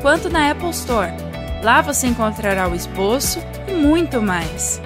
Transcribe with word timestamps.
quanto 0.00 0.28
na 0.28 0.50
Apple 0.50 0.70
Store. 0.70 1.12
Lá 1.62 1.80
você 1.82 2.06
encontrará 2.06 2.68
o 2.68 2.74
esboço 2.74 3.40
e 3.66 3.72
muito 3.72 4.22
mais. 4.22 4.80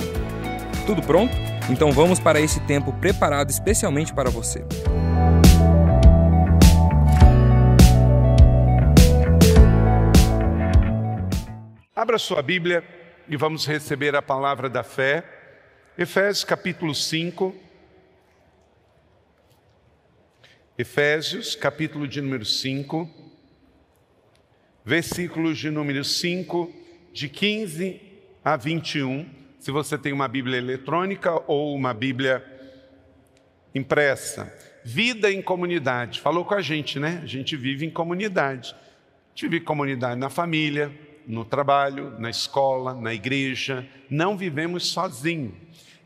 Tudo 0.87 1.03
pronto? 1.03 1.35
Então 1.71 1.93
vamos 1.93 2.19
para 2.19 2.41
esse 2.41 2.61
tempo 2.61 2.93
preparado 2.95 3.51
especialmente 3.51 4.13
para 4.13 4.31
você. 4.31 4.65
Abra 11.95 12.19
sua 12.19 12.43
Bíblia 12.43 12.83
e 13.29 13.37
vamos 13.37 13.67
receber 13.67 14.17
a 14.17 14.23
palavra 14.23 14.69
da 14.69 14.83
fé. 14.83 15.25
Efésios 15.97 16.43
capítulo 16.43 16.95
5. 16.95 17.55
Efésios 20.77 21.55
capítulo 21.55 22.09
de 22.09 22.21
número 22.21 22.45
5. 22.45 23.22
Versículos 24.85 25.59
de 25.59 25.71
número 25.71 26.05
5, 26.05 26.73
de 27.13 27.29
15 27.29 28.01
a 28.45 28.57
21. 28.57 29.27
Se 29.59 29.71
você 29.71 29.97
tem 29.97 30.13
uma 30.13 30.27
Bíblia 30.27 30.59
eletrônica 30.59 31.41
ou 31.47 31.75
uma 31.75 31.95
Bíblia 31.95 32.45
impressa. 33.75 34.53
Vida 34.85 35.31
em 35.31 35.41
comunidade. 35.41 36.21
Falou 36.21 36.45
com 36.45 36.55
a 36.55 36.61
gente, 36.61 36.99
né? 36.99 37.21
A 37.23 37.27
gente 37.27 37.57
vive 37.57 37.87
em 37.87 37.91
comunidade. 37.91 38.75
A 38.75 39.29
gente 39.31 39.49
vive 39.49 39.65
comunidade 39.65 40.19
na 40.19 40.29
família, 40.29 40.93
no 41.27 41.45
trabalho, 41.45 42.19
na 42.19 42.29
escola, 42.29 42.95
na 42.95 43.15
igreja, 43.15 43.87
não 44.11 44.37
vivemos 44.37 44.89
sozinhos. 44.89 45.55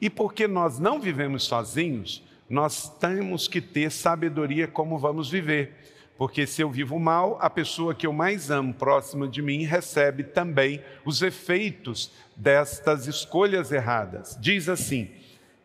E 0.01 0.11
porque 0.11 0.47
nós 0.47 0.79
não 0.79 1.01
vivemos 1.01 1.45
sozinhos, 1.45 2.23
nós 2.49 2.89
temos 2.99 3.49
que 3.49 3.61
ter 3.61 3.91
sabedoria 3.91 4.69
como 4.69 4.99
vamos 4.99 5.31
viver. 5.31 5.96
Porque 6.17 6.47
se 6.47 6.63
eu 6.63 6.71
vivo 6.71 6.99
mal, 6.99 7.39
a 7.41 7.51
pessoa 7.51 7.95
que 7.95 8.07
eu 8.07 8.13
mais 8.13 8.51
amo 8.51 8.73
próxima 8.73 9.29
de 9.29 9.43
mim 9.43 9.65
recebe 9.65 10.25
também 10.25 10.83
os 11.05 11.21
efeitos 11.21 12.11
destas 12.35 13.07
escolhas 13.07 13.71
erradas. 13.71 14.37
Diz 14.41 14.69
assim: 14.69 15.11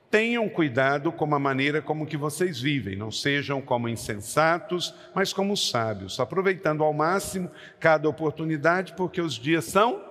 Tenham 0.10 0.50
cuidado 0.50 1.10
com 1.12 1.34
a 1.34 1.40
maneira 1.40 1.82
como 1.82 2.06
que 2.06 2.18
vocês 2.18 2.60
vivem, 2.60 2.98
não 2.98 3.10
sejam 3.12 3.62
como 3.62 3.88
insensatos, 3.88 4.94
mas 5.16 5.32
como 5.32 5.56
sábios, 5.56 6.20
aproveitando 6.20 6.84
ao 6.84 6.92
máximo 6.92 7.50
cada 7.80 8.10
oportunidade, 8.10 8.94
porque 8.98 9.22
os 9.22 9.36
dias 9.36 9.66
são 9.66 10.04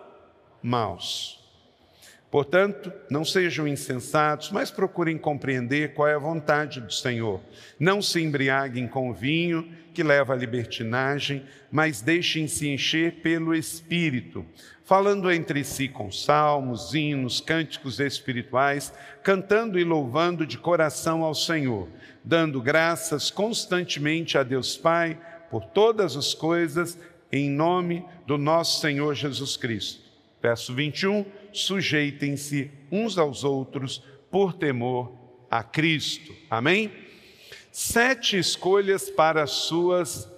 maus. 0.62 1.39
Portanto, 2.30 2.92
não 3.10 3.24
sejam 3.24 3.66
insensatos, 3.66 4.52
mas 4.52 4.70
procurem 4.70 5.18
compreender 5.18 5.94
qual 5.94 6.06
é 6.06 6.14
a 6.14 6.18
vontade 6.18 6.80
do 6.80 6.92
Senhor. 6.92 7.40
Não 7.78 8.00
se 8.00 8.20
embriaguem 8.22 8.86
com 8.86 9.12
vinho, 9.12 9.68
que 9.92 10.04
leva 10.04 10.32
à 10.32 10.36
libertinagem, 10.36 11.42
mas 11.72 12.00
deixem-se 12.00 12.68
encher 12.68 13.14
pelo 13.14 13.52
Espírito, 13.52 14.46
falando 14.84 15.30
entre 15.30 15.64
si 15.64 15.88
com 15.88 16.12
salmos, 16.12 16.94
hinos, 16.94 17.40
cânticos 17.40 17.98
espirituais, 17.98 18.94
cantando 19.24 19.76
e 19.76 19.82
louvando 19.82 20.46
de 20.46 20.56
coração 20.56 21.24
ao 21.24 21.34
Senhor, 21.34 21.88
dando 22.22 22.62
graças 22.62 23.28
constantemente 23.28 24.38
a 24.38 24.44
Deus 24.44 24.76
Pai 24.76 25.18
por 25.50 25.64
todas 25.64 26.16
as 26.16 26.32
coisas, 26.32 26.96
em 27.32 27.50
nome 27.50 28.04
do 28.24 28.38
nosso 28.38 28.80
Senhor 28.80 29.14
Jesus 29.14 29.56
Cristo. 29.56 30.00
Verso 30.40 30.72
21 30.72 31.24
sujeitem-se 31.52 32.70
uns 32.90 33.18
aos 33.18 33.44
outros 33.44 34.02
por 34.30 34.52
temor 34.52 35.12
a 35.50 35.62
Cristo. 35.62 36.34
Amém? 36.48 36.92
Sete 37.72 38.38
escolhas 38.38 39.10
para 39.10 39.42
as 39.42 39.50
suas 39.50 40.30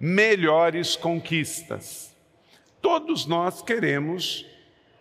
melhores 0.00 0.96
conquistas. 0.96 2.14
Todos 2.80 3.26
nós 3.26 3.62
queremos 3.62 4.46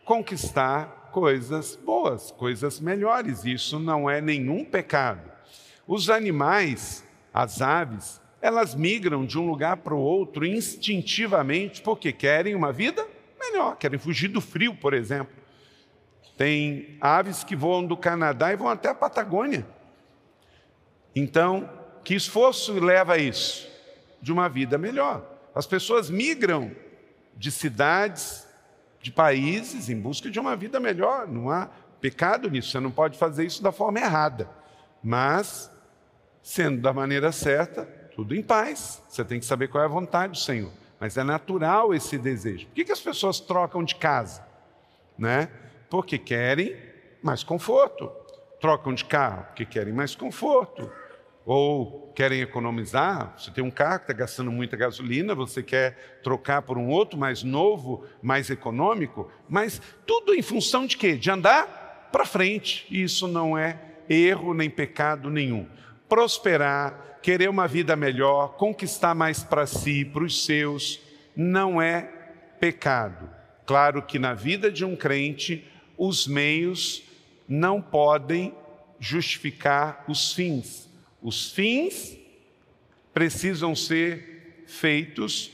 conquistar 0.04 1.10
coisas 1.12 1.76
boas, 1.76 2.32
coisas 2.32 2.80
melhores. 2.80 3.46
Isso 3.46 3.80
não 3.80 4.10
é 4.10 4.22
nenhum 4.22 4.64
pecado. 4.64 5.32
Os 5.88 6.10
animais, 6.10 7.04
as 7.34 7.62
aves, 7.62 8.22
elas 8.42 8.76
migram 8.76 9.26
de 9.26 9.38
um 9.38 9.48
lugar 9.48 9.78
para 9.78 9.96
o 9.96 10.00
outro 10.00 10.46
instintivamente 10.46 11.82
porque 11.82 12.12
querem 12.12 12.56
uma 12.56 12.72
vida 12.72 13.08
melhor, 13.40 13.78
querem 13.78 14.00
fugir 14.00 14.28
do 14.28 14.42
frio, 14.42 14.76
por 14.76 14.94
exemplo. 14.94 15.34
Tem 16.38 16.98
aves 17.02 17.44
que 17.44 17.56
voam 17.56 17.86
do 17.86 17.98
Canadá 17.98 18.54
e 18.54 18.56
vão 18.56 18.70
até 18.70 18.90
a 18.90 18.96
Patagônia. 18.96 19.66
Então, 21.16 21.68
que 22.04 22.14
esforço 22.14 22.74
leva 22.80 23.14
a 23.14 23.18
isso? 23.18 23.68
De 24.22 24.32
uma 24.32 24.48
vida 24.48 24.78
melhor. 24.78 25.26
As 25.56 25.66
pessoas 25.66 26.10
migram 26.12 26.72
de 27.36 27.52
cidades, 27.52 28.48
de 29.02 29.12
países, 29.12 29.90
em 29.90 30.00
busca 30.00 30.30
de 30.30 30.40
uma 30.40 30.56
vida 30.56 30.80
melhor. 30.80 31.28
Não 31.28 31.50
há 31.50 31.70
pecado 32.00 32.50
nisso, 32.50 32.70
você 32.70 32.80
não 32.80 32.92
pode 32.92 33.18
fazer 33.18 33.46
isso 33.46 33.64
da 33.64 33.72
forma 33.72 34.00
errada. 34.00 34.48
Mas, 35.04 35.72
sendo 36.44 36.82
da 36.82 36.94
maneira 36.94 37.32
certa, 37.32 37.86
tudo 38.16 38.36
em 38.36 38.44
paz. 38.44 39.02
Você 39.10 39.26
tem 39.26 39.40
que 39.40 39.46
saber 39.46 39.68
qual 39.70 39.82
é 39.82 39.86
a 39.86 39.90
vontade 39.90 40.34
do 40.34 40.40
Senhor. 40.40 40.72
Mas 41.00 41.18
é 41.18 41.24
natural 41.24 41.94
esse 41.94 42.18
desejo. 42.18 42.68
Por 42.68 42.76
que, 42.76 42.86
que 42.86 42.92
as 42.92 43.00
pessoas 43.00 43.40
trocam 43.40 43.84
de 43.84 43.96
casa? 43.96 44.46
Né? 45.18 45.50
Porque 45.90 46.18
querem 46.18 46.76
mais 47.22 47.44
conforto. 47.44 48.12
Trocam 48.60 48.94
de 48.94 49.06
carro 49.06 49.46
porque 49.46 49.66
querem 49.66 49.94
mais 49.94 50.16
conforto. 50.16 50.92
Ou 51.46 52.12
querem 52.14 52.42
economizar, 52.42 53.34
você 53.38 53.50
tem 53.52 53.64
um 53.64 53.72
carro 53.72 54.00
que 54.00 54.04
está 54.04 54.14
gastando 54.14 54.52
muita 54.52 54.76
gasolina, 54.76 55.34
você 55.34 55.64
quer 55.64 56.20
trocar 56.22 56.62
por 56.62 56.78
um 56.78 56.90
outro 56.90 57.18
mais 57.18 57.42
novo, 57.42 58.04
mais 58.22 58.50
econômico, 58.50 59.32
mas 59.48 59.82
tudo 60.06 60.34
em 60.34 60.42
função 60.42 60.86
de 60.86 60.98
quê? 60.98 61.16
De 61.16 61.32
andar 61.32 62.10
para 62.12 62.26
frente. 62.26 62.86
E 62.90 63.02
isso 63.02 63.30
não 63.30 63.58
é 63.58 63.80
erro 64.10 64.54
nem 64.54 64.70
pecado 64.70 65.30
nenhum. 65.30 65.68
Prosperar, 66.10 67.20
querer 67.22 67.50
uma 67.50 67.68
vida 67.68 67.96
melhor, 67.96 68.58
conquistar 68.58 69.16
mais 69.16 69.42
para 69.42 69.66
si, 69.66 70.04
para 70.04 70.24
os 70.24 70.44
seus, 70.46 71.00
não 71.36 71.82
é 71.82 72.02
pecado. 72.60 73.30
Claro 73.66 74.02
que 74.02 74.18
na 74.18 74.34
vida 74.34 74.72
de 74.72 74.84
um 74.84 74.96
crente, 74.96 75.66
os 75.98 76.28
meios 76.28 77.04
não 77.48 77.82
podem 77.82 78.54
justificar 79.00 80.06
os 80.08 80.34
fins. 80.34 80.90
Os 81.22 81.52
fins 81.52 82.18
precisam 83.14 83.76
ser 83.76 84.64
feitos 84.68 85.52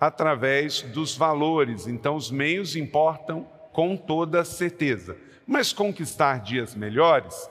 através 0.00 0.82
dos 0.82 1.16
valores, 1.16 1.86
então 1.86 2.16
os 2.16 2.30
meios 2.30 2.76
importam 2.76 3.48
com 3.72 3.96
toda 3.96 4.44
certeza. 4.44 5.16
Mas 5.46 5.72
conquistar 5.72 6.40
dias 6.40 6.74
melhores 6.74 7.48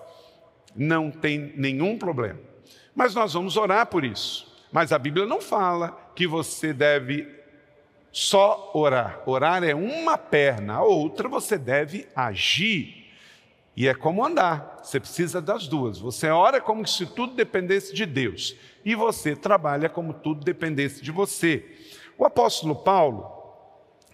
não 0.75 1.09
tem 1.09 1.53
nenhum 1.56 1.97
problema. 1.97 2.39
Mas 2.94 3.15
nós 3.15 3.33
vamos 3.33 3.57
orar 3.57 3.88
por 3.88 4.03
isso. 4.03 4.47
Mas 4.71 4.91
a 4.91 5.00
Bíblia 5.00 5.25
não 5.25 5.41
fala 5.41 6.11
que 6.15 6.27
você 6.27 6.73
deve 6.73 7.36
só 8.17 8.71
orar. 8.73 9.21
Orar 9.27 9.63
é 9.63 9.75
uma 9.75 10.17
perna, 10.17 10.77
a 10.77 10.83
outra 10.83 11.29
você 11.29 11.55
deve 11.55 12.07
agir. 12.15 13.05
E 13.75 13.87
é 13.87 13.93
como 13.93 14.25
andar, 14.25 14.79
você 14.81 14.99
precisa 14.99 15.39
das 15.39 15.67
duas. 15.67 15.99
Você 15.99 16.27
ora 16.27 16.59
como 16.59 16.87
se 16.87 17.05
tudo 17.05 17.35
dependesse 17.35 17.93
de 17.93 18.07
Deus, 18.07 18.55
e 18.83 18.95
você 18.95 19.35
trabalha 19.35 19.87
como 19.87 20.15
tudo 20.15 20.43
dependesse 20.43 21.03
de 21.03 21.11
você. 21.11 21.63
O 22.17 22.25
apóstolo 22.25 22.75
Paulo, 22.75 23.31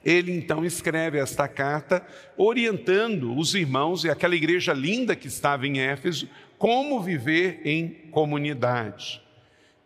ele 0.03 0.35
então 0.35 0.65
escreve 0.65 1.17
esta 1.17 1.47
carta 1.47 2.05
orientando 2.35 3.33
os 3.37 3.55
irmãos 3.55 4.03
e 4.03 4.09
aquela 4.09 4.35
igreja 4.35 4.73
linda 4.73 5.15
que 5.15 5.27
estava 5.27 5.65
em 5.65 5.79
Éfeso 5.79 6.27
como 6.57 7.01
viver 7.01 7.61
em 7.63 7.87
comunidade. 8.11 9.21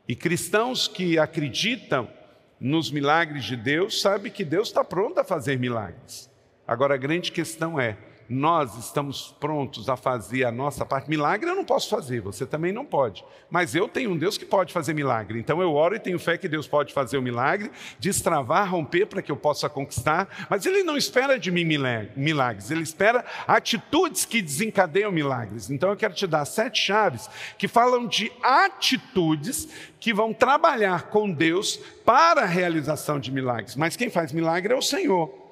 E 0.07 0.15
cristãos 0.15 0.87
que 0.87 1.19
acreditam 1.19 2.16
nos 2.59 2.91
milagres 2.91 3.45
de 3.45 3.55
Deus, 3.55 4.01
sabe 4.01 4.29
que 4.29 4.43
Deus 4.43 4.69
está 4.69 4.83
pronto 4.83 5.19
a 5.19 5.23
fazer 5.23 5.59
milagres. 5.59 6.29
Agora, 6.67 6.95
a 6.95 6.97
grande 6.97 7.31
questão 7.31 7.79
é: 7.79 7.97
nós 8.29 8.77
estamos 8.77 9.35
prontos 9.39 9.87
a 9.87 9.95
fazer 9.95 10.43
a 10.43 10.51
nossa 10.51 10.85
parte. 10.85 11.09
Milagre 11.09 11.49
eu 11.49 11.55
não 11.55 11.63
posso 11.63 11.89
fazer, 11.89 12.19
você 12.21 12.45
também 12.45 12.71
não 12.71 12.85
pode. 12.85 13.23
Mas 13.49 13.73
eu 13.73 13.87
tenho 13.87 14.11
um 14.11 14.17
Deus 14.17 14.37
que 14.37 14.45
pode 14.45 14.73
fazer 14.73 14.93
milagre. 14.93 15.39
Então 15.39 15.61
eu 15.61 15.73
oro 15.73 15.95
e 15.95 15.99
tenho 15.99 16.19
fé 16.19 16.37
que 16.37 16.47
Deus 16.47 16.67
pode 16.67 16.93
fazer 16.93 17.17
o 17.17 17.21
milagre, 17.21 17.71
destravar, 17.99 18.69
romper 18.69 19.05
para 19.05 19.21
que 19.21 19.31
eu 19.31 19.37
possa 19.37 19.69
conquistar. 19.69 20.47
Mas 20.49 20.65
Ele 20.65 20.83
não 20.83 20.97
espera 20.97 21.39
de 21.39 21.51
mim 21.51 21.65
milagres, 22.15 22.71
Ele 22.71 22.83
espera 22.83 23.23
atitudes 23.47 24.25
que 24.25 24.41
desencadeiam 24.41 25.11
milagres. 25.11 25.69
Então 25.69 25.89
eu 25.89 25.95
quero 25.95 26.13
te 26.13 26.27
dar 26.27 26.45
sete 26.45 26.81
chaves 26.81 27.29
que 27.57 27.67
falam 27.67 28.07
de 28.07 28.31
atitudes 28.43 29.69
que 29.99 30.13
vão 30.13 30.33
trabalhar 30.33 31.03
com 31.03 31.31
Deus 31.31 31.77
para 32.05 32.41
a 32.41 32.45
realização 32.45 33.19
de 33.19 33.31
milagres. 33.31 33.75
Mas 33.75 33.95
quem 33.95 34.09
faz 34.09 34.31
milagre 34.31 34.73
é 34.73 34.75
o 34.75 34.81
Senhor. 34.81 35.46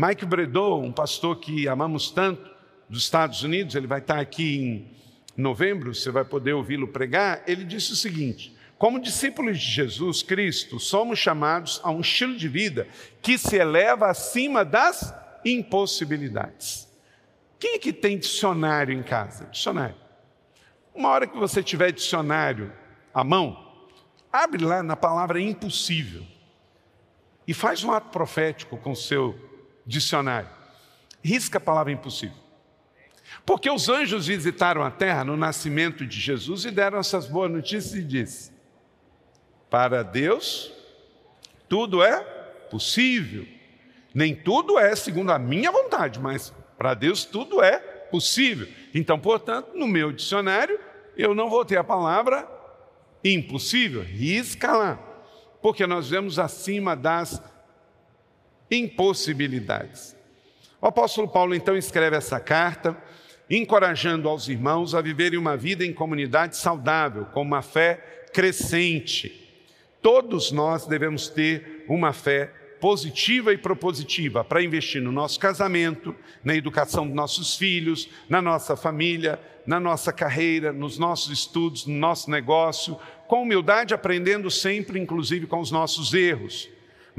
Mike 0.00 0.24
Bredou, 0.24 0.80
um 0.80 0.92
pastor 0.92 1.40
que 1.40 1.66
amamos 1.66 2.12
tanto 2.12 2.48
dos 2.88 3.02
Estados 3.02 3.42
Unidos, 3.42 3.74
ele 3.74 3.88
vai 3.88 3.98
estar 3.98 4.20
aqui 4.20 4.56
em 4.56 5.42
novembro, 5.42 5.92
você 5.92 6.08
vai 6.08 6.24
poder 6.24 6.52
ouvi-lo 6.52 6.86
pregar. 6.86 7.42
Ele 7.48 7.64
disse 7.64 7.94
o 7.94 7.96
seguinte: 7.96 8.56
como 8.78 9.00
discípulos 9.00 9.58
de 9.58 9.68
Jesus 9.68 10.22
Cristo, 10.22 10.78
somos 10.78 11.18
chamados 11.18 11.80
a 11.82 11.90
um 11.90 12.00
estilo 12.00 12.36
de 12.36 12.46
vida 12.46 12.86
que 13.20 13.36
se 13.36 13.56
eleva 13.56 14.06
acima 14.06 14.64
das 14.64 15.12
impossibilidades. 15.44 16.88
Quem 17.58 17.74
é 17.74 17.78
que 17.80 17.92
tem 17.92 18.16
dicionário 18.16 18.96
em 18.96 19.02
casa? 19.02 19.46
Dicionário. 19.46 19.96
Uma 20.94 21.08
hora 21.08 21.26
que 21.26 21.36
você 21.36 21.60
tiver 21.60 21.90
dicionário 21.90 22.72
à 23.12 23.24
mão, 23.24 23.82
abre 24.32 24.64
lá 24.64 24.80
na 24.80 24.94
palavra 24.94 25.40
impossível 25.40 26.22
e 27.48 27.52
faz 27.52 27.82
um 27.82 27.90
ato 27.90 28.10
profético 28.10 28.76
com 28.76 28.92
o 28.92 28.96
seu 28.96 29.47
dicionário. 29.88 30.50
Risca 31.24 31.56
a 31.56 31.60
palavra 31.60 31.90
impossível. 31.90 32.36
Porque 33.44 33.70
os 33.70 33.88
anjos 33.88 34.26
visitaram 34.26 34.84
a 34.84 34.90
terra 34.90 35.24
no 35.24 35.36
nascimento 35.36 36.06
de 36.06 36.20
Jesus 36.20 36.66
e 36.66 36.70
deram 36.70 36.98
essas 36.98 37.26
boas 37.26 37.50
notícias 37.50 37.94
e 37.94 38.02
disse: 38.02 38.52
Para 39.70 40.02
Deus 40.02 40.70
tudo 41.68 42.02
é 42.02 42.20
possível. 42.70 43.46
Nem 44.14 44.34
tudo 44.34 44.78
é 44.78 44.94
segundo 44.94 45.30
a 45.30 45.38
minha 45.38 45.70
vontade, 45.70 46.18
mas 46.18 46.52
para 46.76 46.94
Deus 46.94 47.24
tudo 47.24 47.62
é 47.62 47.78
possível. 47.78 48.68
Então, 48.94 49.18
portanto, 49.18 49.70
no 49.74 49.86
meu 49.86 50.12
dicionário, 50.12 50.78
eu 51.16 51.34
não 51.34 51.50
vou 51.50 51.64
ter 51.64 51.76
a 51.76 51.84
palavra 51.84 52.48
impossível, 53.22 54.02
risca 54.02 54.72
lá. 54.72 54.98
Porque 55.60 55.86
nós 55.86 56.08
vemos 56.08 56.38
acima 56.38 56.96
das 56.96 57.42
impossibilidades. 58.70 60.16
O 60.80 60.86
apóstolo 60.86 61.28
Paulo 61.28 61.54
então 61.54 61.76
escreve 61.76 62.16
essa 62.16 62.38
carta, 62.38 62.96
encorajando 63.50 64.28
aos 64.28 64.48
irmãos 64.48 64.94
a 64.94 65.00
viverem 65.00 65.38
uma 65.38 65.56
vida 65.56 65.84
em 65.84 65.92
comunidade 65.92 66.56
saudável, 66.56 67.24
com 67.26 67.42
uma 67.42 67.62
fé 67.62 68.28
crescente. 68.32 69.48
Todos 70.00 70.52
nós 70.52 70.86
devemos 70.86 71.28
ter 71.28 71.84
uma 71.88 72.12
fé 72.12 72.52
positiva 72.80 73.52
e 73.52 73.58
propositiva 73.58 74.44
para 74.44 74.62
investir 74.62 75.02
no 75.02 75.10
nosso 75.10 75.40
casamento, 75.40 76.14
na 76.44 76.54
educação 76.54 77.06
dos 77.06 77.16
nossos 77.16 77.56
filhos, 77.56 78.08
na 78.28 78.40
nossa 78.40 78.76
família, 78.76 79.40
na 79.66 79.80
nossa 79.80 80.12
carreira, 80.12 80.72
nos 80.72 80.96
nossos 80.96 81.32
estudos, 81.32 81.86
no 81.86 81.94
nosso 81.94 82.30
negócio, 82.30 82.96
com 83.26 83.42
humildade, 83.42 83.92
aprendendo 83.92 84.48
sempre, 84.48 85.00
inclusive, 85.00 85.46
com 85.46 85.58
os 85.58 85.72
nossos 85.72 86.14
erros 86.14 86.68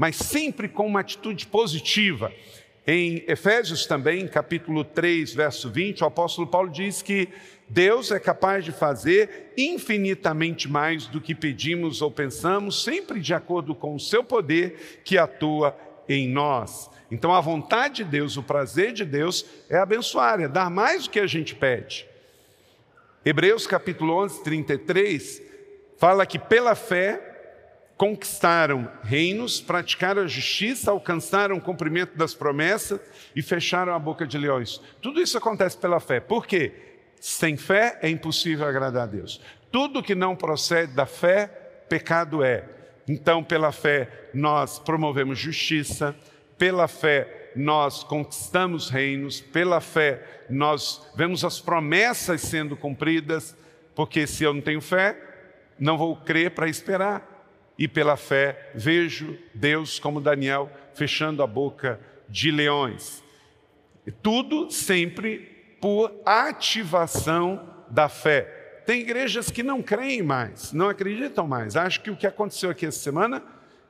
mas 0.00 0.16
sempre 0.16 0.66
com 0.66 0.86
uma 0.86 1.00
atitude 1.00 1.46
positiva. 1.46 2.32
Em 2.86 3.22
Efésios 3.28 3.84
também, 3.84 4.26
capítulo 4.26 4.82
3, 4.82 5.34
verso 5.34 5.68
20, 5.68 6.02
o 6.02 6.06
apóstolo 6.06 6.46
Paulo 6.46 6.70
diz 6.70 7.02
que 7.02 7.28
Deus 7.68 8.10
é 8.10 8.18
capaz 8.18 8.64
de 8.64 8.72
fazer 8.72 9.52
infinitamente 9.58 10.66
mais 10.70 11.06
do 11.06 11.20
que 11.20 11.34
pedimos 11.34 12.00
ou 12.00 12.10
pensamos, 12.10 12.82
sempre 12.82 13.20
de 13.20 13.34
acordo 13.34 13.74
com 13.74 13.94
o 13.94 14.00
seu 14.00 14.24
poder 14.24 15.02
que 15.04 15.18
atua 15.18 15.76
em 16.08 16.26
nós. 16.26 16.88
Então, 17.10 17.34
a 17.34 17.40
vontade 17.42 17.96
de 17.96 18.04
Deus, 18.04 18.38
o 18.38 18.42
prazer 18.42 18.94
de 18.94 19.04
Deus 19.04 19.44
é 19.68 19.76
abençoar, 19.76 20.40
é 20.40 20.48
dar 20.48 20.70
mais 20.70 21.04
do 21.04 21.10
que 21.10 21.20
a 21.20 21.26
gente 21.26 21.54
pede. 21.54 22.06
Hebreus 23.22 23.66
capítulo 23.66 24.14
11, 24.14 24.42
33, 24.44 25.42
fala 25.98 26.24
que 26.24 26.38
pela 26.38 26.74
fé 26.74 27.29
conquistaram 28.00 28.90
reinos, 29.02 29.60
praticaram 29.60 30.22
a 30.22 30.26
justiça, 30.26 30.90
alcançaram 30.90 31.58
o 31.58 31.60
cumprimento 31.60 32.16
das 32.16 32.32
promessas 32.32 32.98
e 33.36 33.42
fecharam 33.42 33.92
a 33.92 33.98
boca 33.98 34.26
de 34.26 34.38
leões. 34.38 34.80
Tudo 35.02 35.20
isso 35.20 35.36
acontece 35.36 35.76
pela 35.76 36.00
fé. 36.00 36.18
Por 36.18 36.46
quê? 36.46 36.72
Sem 37.20 37.58
fé 37.58 37.98
é 38.00 38.08
impossível 38.08 38.66
agradar 38.66 39.02
a 39.02 39.06
Deus. 39.06 39.38
Tudo 39.70 40.02
que 40.02 40.14
não 40.14 40.34
procede 40.34 40.94
da 40.94 41.04
fé, 41.04 41.48
pecado 41.90 42.42
é. 42.42 42.64
Então, 43.06 43.44
pela 43.44 43.70
fé, 43.70 44.08
nós 44.32 44.78
promovemos 44.78 45.38
justiça, 45.38 46.16
pela 46.56 46.88
fé, 46.88 47.50
nós 47.54 48.02
conquistamos 48.02 48.88
reinos, 48.88 49.42
pela 49.42 49.78
fé, 49.78 50.24
nós 50.48 51.06
vemos 51.14 51.44
as 51.44 51.60
promessas 51.60 52.40
sendo 52.40 52.78
cumpridas, 52.78 53.54
porque 53.94 54.26
se 54.26 54.42
eu 54.42 54.54
não 54.54 54.62
tenho 54.62 54.80
fé, 54.80 55.18
não 55.78 55.98
vou 55.98 56.16
crer 56.16 56.52
para 56.52 56.66
esperar 56.66 57.29
e 57.80 57.88
pela 57.88 58.14
fé 58.14 58.70
vejo 58.74 59.38
Deus 59.54 59.98
como 59.98 60.20
Daniel 60.20 60.70
fechando 60.92 61.42
a 61.42 61.46
boca 61.46 61.98
de 62.28 62.50
leões. 62.50 63.24
Tudo 64.22 64.70
sempre 64.70 65.78
por 65.80 66.12
ativação 66.26 67.66
da 67.88 68.06
fé. 68.06 68.82
Tem 68.84 69.00
igrejas 69.00 69.50
que 69.50 69.62
não 69.62 69.82
creem 69.82 70.22
mais, 70.22 70.74
não 70.74 70.90
acreditam 70.90 71.46
mais. 71.46 71.74
Acho 71.74 72.02
que 72.02 72.10
o 72.10 72.16
que 72.16 72.26
aconteceu 72.26 72.68
aqui 72.68 72.84
essa 72.84 72.98
semana 72.98 73.42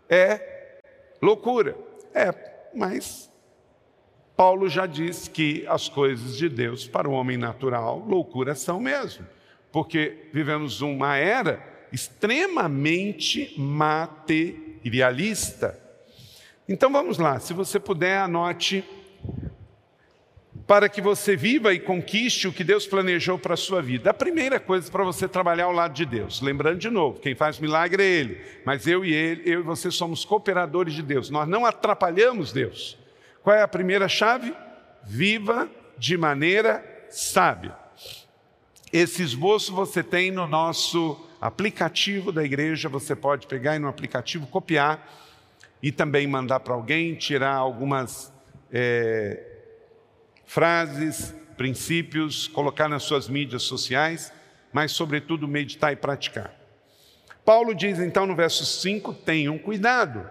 é 0.08 0.78
loucura. 1.20 1.76
É, 2.14 2.32
mas 2.72 3.28
Paulo 4.36 4.68
já 4.68 4.86
disse 4.86 5.28
que 5.28 5.66
as 5.66 5.88
coisas 5.88 6.36
de 6.36 6.48
Deus 6.48 6.86
para 6.86 7.08
o 7.08 7.12
homem 7.12 7.36
natural 7.36 7.98
loucura 7.98 8.54
são 8.54 8.78
mesmo, 8.78 9.26
porque 9.72 10.28
vivemos 10.32 10.80
uma 10.80 11.16
era 11.16 11.69
extremamente 11.92 13.52
materialista. 13.58 15.76
Então 16.68 16.92
vamos 16.92 17.18
lá, 17.18 17.40
se 17.40 17.52
você 17.52 17.80
puder, 17.80 18.18
anote 18.18 18.84
para 20.70 20.88
que 20.88 21.00
você 21.00 21.34
viva 21.34 21.74
e 21.74 21.80
conquiste 21.80 22.46
o 22.46 22.52
que 22.52 22.62
Deus 22.62 22.86
planejou 22.86 23.36
para 23.36 23.54
a 23.54 23.56
sua 23.56 23.82
vida. 23.82 24.10
A 24.10 24.14
primeira 24.14 24.60
coisa 24.60 24.88
para 24.88 25.02
você 25.02 25.26
trabalhar 25.26 25.64
ao 25.64 25.72
lado 25.72 25.94
de 25.94 26.06
Deus. 26.06 26.40
Lembrando 26.40 26.78
de 26.78 26.88
novo, 26.88 27.18
quem 27.18 27.34
faz 27.34 27.58
milagre 27.58 28.04
é 28.04 28.06
Ele, 28.06 28.40
mas 28.64 28.86
eu 28.86 29.04
e 29.04 29.12
Ele, 29.12 29.42
eu 29.46 29.58
e 29.58 29.62
você 29.64 29.90
somos 29.90 30.24
cooperadores 30.24 30.94
de 30.94 31.02
Deus. 31.02 31.28
Nós 31.28 31.48
não 31.48 31.66
atrapalhamos 31.66 32.52
Deus. 32.52 32.96
Qual 33.42 33.56
é 33.56 33.62
a 33.62 33.66
primeira 33.66 34.08
chave? 34.08 34.54
Viva 35.02 35.68
de 35.98 36.16
maneira 36.16 36.84
sábia. 37.08 37.74
Esse 38.92 39.24
esboço 39.24 39.74
você 39.74 40.04
tem 40.04 40.30
no 40.30 40.46
nosso 40.46 41.20
aplicativo 41.40 42.30
da 42.30 42.44
igreja, 42.44 42.88
você 42.88 43.16
pode 43.16 43.46
pegar 43.46 43.76
e 43.76 43.78
no 43.78 43.88
aplicativo 43.88 44.46
copiar 44.46 45.08
e 45.82 45.90
também 45.90 46.26
mandar 46.26 46.60
para 46.60 46.74
alguém, 46.74 47.14
tirar 47.14 47.54
algumas 47.54 48.30
é, 48.70 49.42
frases, 50.44 51.34
princípios, 51.56 52.46
colocar 52.46 52.88
nas 52.88 53.04
suas 53.04 53.28
mídias 53.28 53.62
sociais, 53.62 54.32
mas, 54.72 54.92
sobretudo, 54.92 55.48
meditar 55.48 55.92
e 55.92 55.96
praticar. 55.96 56.54
Paulo 57.44 57.74
diz 57.74 57.98
então 57.98 58.26
no 58.26 58.36
verso 58.36 58.64
5: 58.64 59.14
tenham 59.14 59.58
cuidado. 59.58 60.28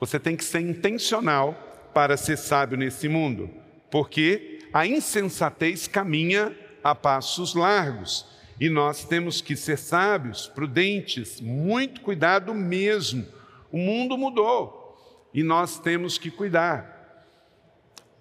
Você 0.00 0.18
tem 0.18 0.36
que 0.36 0.44
ser 0.44 0.60
intencional 0.60 1.54
para 1.94 2.16
ser 2.16 2.36
sábio 2.36 2.76
nesse 2.76 3.08
mundo, 3.08 3.48
porque 3.90 4.58
a 4.72 4.86
insensatez 4.86 5.86
caminha 5.86 6.54
a 6.84 6.94
passos 6.94 7.54
largos 7.54 8.35
e 8.58 8.70
nós 8.70 9.04
temos 9.04 9.40
que 9.40 9.54
ser 9.54 9.76
sábios, 9.76 10.46
prudentes, 10.46 11.40
muito 11.40 12.00
cuidado 12.00 12.54
mesmo. 12.54 13.26
O 13.70 13.76
mundo 13.76 14.16
mudou 14.16 14.96
e 15.32 15.42
nós 15.42 15.78
temos 15.78 16.16
que 16.16 16.30
cuidar. 16.30 17.24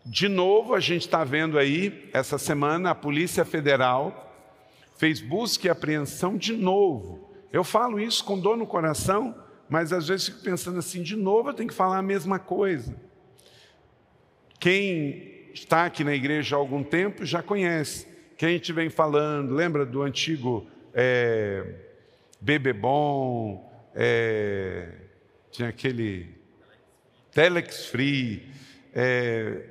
De 0.06 0.28
novo, 0.28 0.76
a 0.76 0.80
gente 0.80 1.02
está 1.02 1.24
vendo 1.24 1.58
aí, 1.58 2.10
essa 2.14 2.38
semana, 2.38 2.92
a 2.92 2.96
Polícia 2.96 3.46
Federal 3.46 4.22
fez 4.98 5.20
busca 5.20 5.68
e 5.68 5.70
apreensão 5.70 6.38
de 6.38 6.54
novo. 6.54 7.34
Eu 7.52 7.64
falo 7.64 8.00
isso 8.00 8.24
com 8.24 8.38
dor 8.38 8.58
no 8.58 8.68
coração, 8.68 9.34
mas 9.70 9.94
às 9.94 10.08
vezes 10.08 10.28
fico 10.28 10.44
pensando 10.44 10.78
assim: 10.78 11.02
de 11.02 11.16
novo 11.16 11.50
eu 11.50 11.54
tenho 11.54 11.70
que 11.70 11.76
falar 11.76 11.98
a 11.98 12.04
mesma 12.04 12.38
coisa. 12.38 12.96
Quem 14.60 15.50
está 15.54 15.86
aqui 15.86 16.04
na 16.04 16.14
igreja 16.14 16.56
há 16.56 16.60
algum 16.60 16.84
tempo 16.84 17.26
já 17.26 17.42
conhece 17.42 18.15
que 18.38 18.46
a 18.46 18.50
gente 18.50 18.74
vem 18.74 18.90
falando, 18.90 19.54
lembra 19.54 19.86
do 19.86 20.02
antigo 20.02 20.68
é, 20.94 21.64
Bebebom, 22.42 23.72
é, 23.94 24.90
tinha 25.52 25.70
aquele 25.70 26.36
Telex 27.32 27.86
Free, 27.86 28.50
é, 28.94 29.64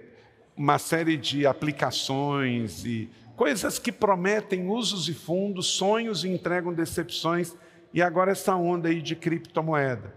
uma 0.56 0.78
série 0.78 1.16
de 1.16 1.46
aplicações 1.46 2.84
e 2.84 3.10
coisas 3.36 3.78
que 3.78 3.92
prometem 3.92 4.68
usos 4.68 5.08
e 5.08 5.14
fundos, 5.14 5.66
sonhos 5.66 6.24
e 6.24 6.28
entregam 6.28 6.72
decepções, 6.72 7.54
e 7.92 8.00
agora 8.00 8.32
essa 8.32 8.54
onda 8.56 8.88
aí 8.88 9.02
de 9.02 9.14
criptomoeda. 9.14 10.14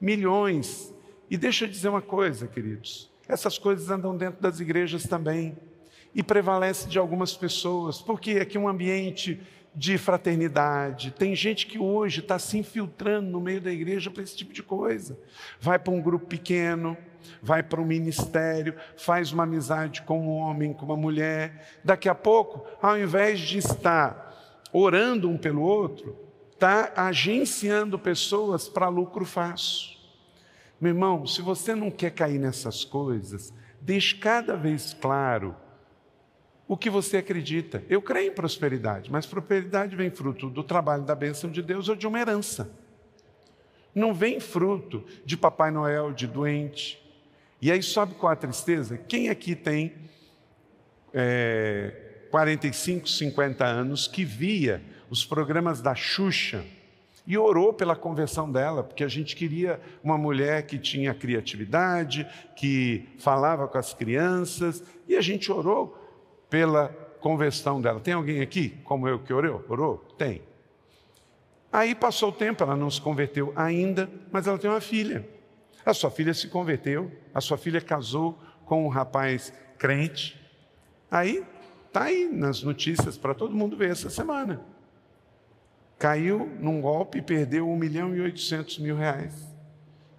Milhões. 0.00 0.92
E 1.30 1.36
deixa 1.36 1.64
eu 1.64 1.68
dizer 1.68 1.88
uma 1.88 2.02
coisa, 2.02 2.46
queridos, 2.46 3.10
essas 3.28 3.58
coisas 3.58 3.90
andam 3.90 4.16
dentro 4.16 4.40
das 4.40 4.60
igrejas 4.60 5.04
também 5.04 5.56
e 6.16 6.22
prevalece 6.22 6.88
de 6.88 6.98
algumas 6.98 7.36
pessoas, 7.36 8.00
porque 8.00 8.38
aqui 8.38 8.56
é 8.56 8.60
um 8.60 8.66
ambiente 8.66 9.38
de 9.74 9.98
fraternidade. 9.98 11.10
Tem 11.10 11.36
gente 11.36 11.66
que 11.66 11.78
hoje 11.78 12.20
está 12.20 12.38
se 12.38 12.56
infiltrando 12.56 13.28
no 13.30 13.38
meio 13.38 13.60
da 13.60 13.70
igreja 13.70 14.10
para 14.10 14.22
esse 14.22 14.34
tipo 14.34 14.54
de 14.54 14.62
coisa. 14.62 15.20
Vai 15.60 15.78
para 15.78 15.92
um 15.92 16.00
grupo 16.00 16.24
pequeno, 16.24 16.96
vai 17.42 17.62
para 17.62 17.82
um 17.82 17.84
ministério, 17.84 18.74
faz 18.96 19.30
uma 19.30 19.42
amizade 19.42 20.00
com 20.00 20.18
um 20.18 20.30
homem, 20.30 20.72
com 20.72 20.86
uma 20.86 20.96
mulher. 20.96 21.80
Daqui 21.84 22.08
a 22.08 22.14
pouco, 22.14 22.64
ao 22.80 22.98
invés 22.98 23.38
de 23.38 23.58
estar 23.58 24.64
orando 24.72 25.28
um 25.28 25.36
pelo 25.36 25.60
outro, 25.60 26.16
está 26.50 26.94
agenciando 26.96 27.98
pessoas 27.98 28.70
para 28.70 28.88
lucro 28.88 29.26
fácil. 29.26 29.94
Meu 30.80 30.92
irmão, 30.92 31.26
se 31.26 31.42
você 31.42 31.74
não 31.74 31.90
quer 31.90 32.12
cair 32.12 32.38
nessas 32.38 32.86
coisas, 32.86 33.52
deixe 33.82 34.16
cada 34.16 34.56
vez 34.56 34.94
claro 34.98 35.54
o 36.68 36.76
que 36.76 36.90
você 36.90 37.18
acredita. 37.18 37.84
Eu 37.88 38.02
creio 38.02 38.30
em 38.30 38.34
prosperidade, 38.34 39.10
mas 39.10 39.26
prosperidade 39.26 39.94
vem 39.94 40.10
fruto 40.10 40.50
do 40.50 40.64
trabalho 40.64 41.04
da 41.04 41.14
bênção 41.14 41.50
de 41.50 41.62
Deus 41.62 41.88
ou 41.88 41.94
de 41.94 42.06
uma 42.06 42.18
herança. 42.18 42.70
Não 43.94 44.12
vem 44.12 44.40
fruto 44.40 45.04
de 45.24 45.36
Papai 45.36 45.70
Noel, 45.70 46.12
de 46.12 46.26
doente. 46.26 47.02
E 47.62 47.72
aí, 47.72 47.82
sabe 47.82 48.14
qual 48.14 48.32
a 48.32 48.36
tristeza? 48.36 48.98
Quem 48.98 49.30
aqui 49.30 49.54
tem 49.54 49.94
é, 51.14 52.26
45, 52.30 53.08
50 53.08 53.64
anos 53.64 54.06
que 54.06 54.24
via 54.24 54.82
os 55.08 55.24
programas 55.24 55.80
da 55.80 55.94
Xuxa 55.94 56.64
e 57.26 57.36
orou 57.38 57.72
pela 57.72 57.96
conversão 57.96 58.50
dela, 58.50 58.84
porque 58.84 59.02
a 59.02 59.08
gente 59.08 59.34
queria 59.34 59.80
uma 60.02 60.18
mulher 60.18 60.66
que 60.66 60.78
tinha 60.78 61.14
criatividade, 61.14 62.26
que 62.54 63.08
falava 63.18 63.66
com 63.66 63.78
as 63.78 63.94
crianças, 63.94 64.84
e 65.08 65.16
a 65.16 65.20
gente 65.20 65.50
orou 65.50 66.05
pela 66.56 66.88
conversão 67.20 67.82
dela. 67.82 68.00
Tem 68.00 68.14
alguém 68.14 68.40
aqui, 68.40 68.70
como 68.82 69.06
eu, 69.06 69.18
que 69.18 69.30
orou? 69.30 69.62
Orou? 69.68 69.98
Tem. 70.16 70.40
Aí 71.70 71.94
passou 71.94 72.30
o 72.30 72.32
tempo, 72.32 72.62
ela 72.62 72.74
não 72.74 72.90
se 72.90 72.98
converteu 72.98 73.52
ainda, 73.54 74.08
mas 74.32 74.46
ela 74.46 74.56
tem 74.56 74.70
uma 74.70 74.80
filha. 74.80 75.28
A 75.84 75.92
sua 75.92 76.10
filha 76.10 76.32
se 76.32 76.48
converteu, 76.48 77.12
a 77.34 77.42
sua 77.42 77.58
filha 77.58 77.78
casou 77.78 78.38
com 78.64 78.86
um 78.86 78.88
rapaz 78.88 79.52
crente. 79.76 80.40
Aí, 81.10 81.44
está 81.88 82.04
aí 82.04 82.26
nas 82.26 82.62
notícias 82.62 83.18
para 83.18 83.34
todo 83.34 83.54
mundo 83.54 83.76
ver 83.76 83.90
essa 83.90 84.08
semana. 84.08 84.62
Caiu 85.98 86.50
num 86.58 86.80
golpe 86.80 87.18
e 87.18 87.22
perdeu 87.22 87.68
1 87.68 87.76
milhão 87.76 88.16
e 88.16 88.20
800 88.22 88.78
mil 88.78 88.96
reais. 88.96 89.54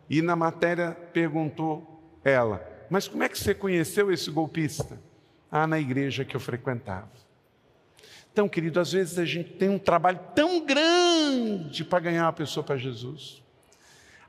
E 0.07 0.21
na 0.21 0.35
matéria 0.35 0.91
perguntou 1.11 1.99
ela, 2.23 2.63
mas 2.91 3.07
como 3.07 3.23
é 3.23 3.27
que 3.27 3.39
você 3.39 3.55
conheceu 3.55 4.11
esse 4.11 4.29
golpista? 4.29 5.06
Ah, 5.51 5.65
na 5.65 5.79
igreja 5.79 6.25
que 6.25 6.35
eu 6.35 6.39
frequentava. 6.39 7.09
Então, 8.31 8.47
querido, 8.47 8.79
às 8.79 8.91
vezes 8.91 9.17
a 9.17 9.25
gente 9.25 9.53
tem 9.53 9.69
um 9.69 9.79
trabalho 9.79 10.19
tão 10.35 10.63
grande 10.63 11.83
para 11.83 11.99
ganhar 11.99 12.25
uma 12.25 12.33
pessoa 12.33 12.63
para 12.63 12.77
Jesus. 12.77 13.41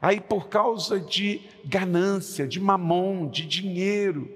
Aí, 0.00 0.20
por 0.20 0.48
causa 0.48 0.98
de 0.98 1.42
ganância, 1.64 2.46
de 2.46 2.60
mamon, 2.60 3.28
de 3.28 3.44
dinheiro, 3.44 4.32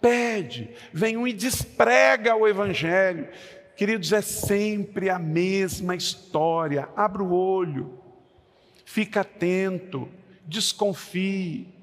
pede, 0.00 0.70
vem 0.92 1.16
um 1.16 1.26
e 1.26 1.32
desprega 1.32 2.36
o 2.36 2.46
Evangelho. 2.48 3.28
Queridos, 3.76 4.12
é 4.12 4.22
sempre 4.22 5.10
a 5.10 5.18
mesma 5.18 5.94
história. 5.94 6.88
Abra 6.96 7.22
o 7.22 7.34
olho, 7.34 7.98
fica 8.84 9.20
atento, 9.20 10.08
desconfie. 10.46 11.75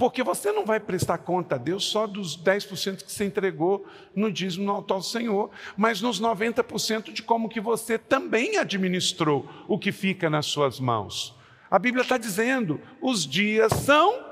Porque 0.00 0.22
você 0.22 0.50
não 0.50 0.64
vai 0.64 0.80
prestar 0.80 1.18
conta 1.18 1.56
a 1.56 1.58
Deus 1.58 1.84
só 1.84 2.06
dos 2.06 2.34
10% 2.34 3.04
que 3.04 3.12
você 3.12 3.26
entregou 3.26 3.86
no 4.16 4.32
dízimo 4.32 4.64
no 4.64 4.72
altar 4.72 4.96
do 4.96 5.04
Senhor, 5.04 5.50
mas 5.76 6.00
nos 6.00 6.18
90% 6.18 7.12
de 7.12 7.22
como 7.22 7.50
que 7.50 7.60
você 7.60 7.98
também 7.98 8.56
administrou 8.56 9.46
o 9.68 9.78
que 9.78 9.92
fica 9.92 10.30
nas 10.30 10.46
suas 10.46 10.80
mãos. 10.80 11.36
A 11.70 11.78
Bíblia 11.78 12.00
está 12.00 12.16
dizendo: 12.16 12.80
os 12.98 13.26
dias 13.26 13.74
são 13.74 14.24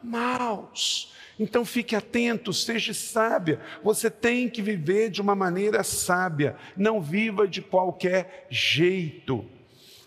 maus. 0.00 1.12
Então 1.40 1.64
fique 1.64 1.96
atento, 1.96 2.52
seja 2.52 2.94
sábia. 2.94 3.60
Você 3.82 4.08
tem 4.08 4.48
que 4.48 4.62
viver 4.62 5.10
de 5.10 5.20
uma 5.20 5.34
maneira 5.34 5.82
sábia, 5.82 6.54
não 6.76 7.00
viva 7.00 7.48
de 7.48 7.60
qualquer 7.60 8.46
jeito. 8.48 9.44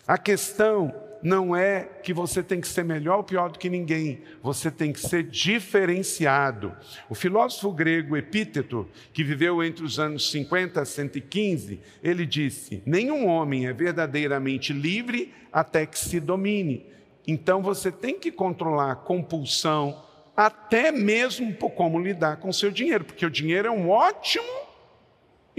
A 0.07 0.17
questão 0.17 1.08
não 1.21 1.55
é 1.55 1.83
que 2.03 2.13
você 2.13 2.41
tem 2.41 2.61
que 2.61 2.67
ser 2.67 2.83
melhor 2.83 3.17
ou 3.17 3.23
pior 3.23 3.51
do 3.51 3.59
que 3.59 3.69
ninguém, 3.69 4.21
você 4.41 4.71
tem 4.71 4.93
que 4.93 4.99
ser 4.99 5.23
diferenciado. 5.23 6.73
O 7.09 7.15
filósofo 7.15 7.71
grego 7.71 8.15
Epíteto, 8.15 8.87
que 9.13 9.23
viveu 9.23 9.63
entre 9.63 9.83
os 9.83 9.99
anos 9.99 10.31
50 10.31 10.81
a 10.81 10.85
115, 10.85 11.79
ele 12.01 12.25
disse: 12.25 12.81
Nenhum 12.85 13.27
homem 13.27 13.67
é 13.67 13.73
verdadeiramente 13.73 14.71
livre 14.71 15.33
até 15.51 15.85
que 15.85 15.99
se 15.99 16.19
domine. 16.19 16.85
Então 17.27 17.61
você 17.61 17.91
tem 17.91 18.17
que 18.17 18.31
controlar 18.31 18.91
a 18.91 18.95
compulsão, 18.95 20.03
até 20.35 20.91
mesmo 20.91 21.53
por 21.53 21.71
como 21.71 21.99
lidar 21.99 22.37
com 22.37 22.51
seu 22.51 22.71
dinheiro, 22.71 23.03
porque 23.03 23.25
o 23.25 23.29
dinheiro 23.29 23.67
é 23.67 23.71
um 23.71 23.89
ótimo 23.89 24.68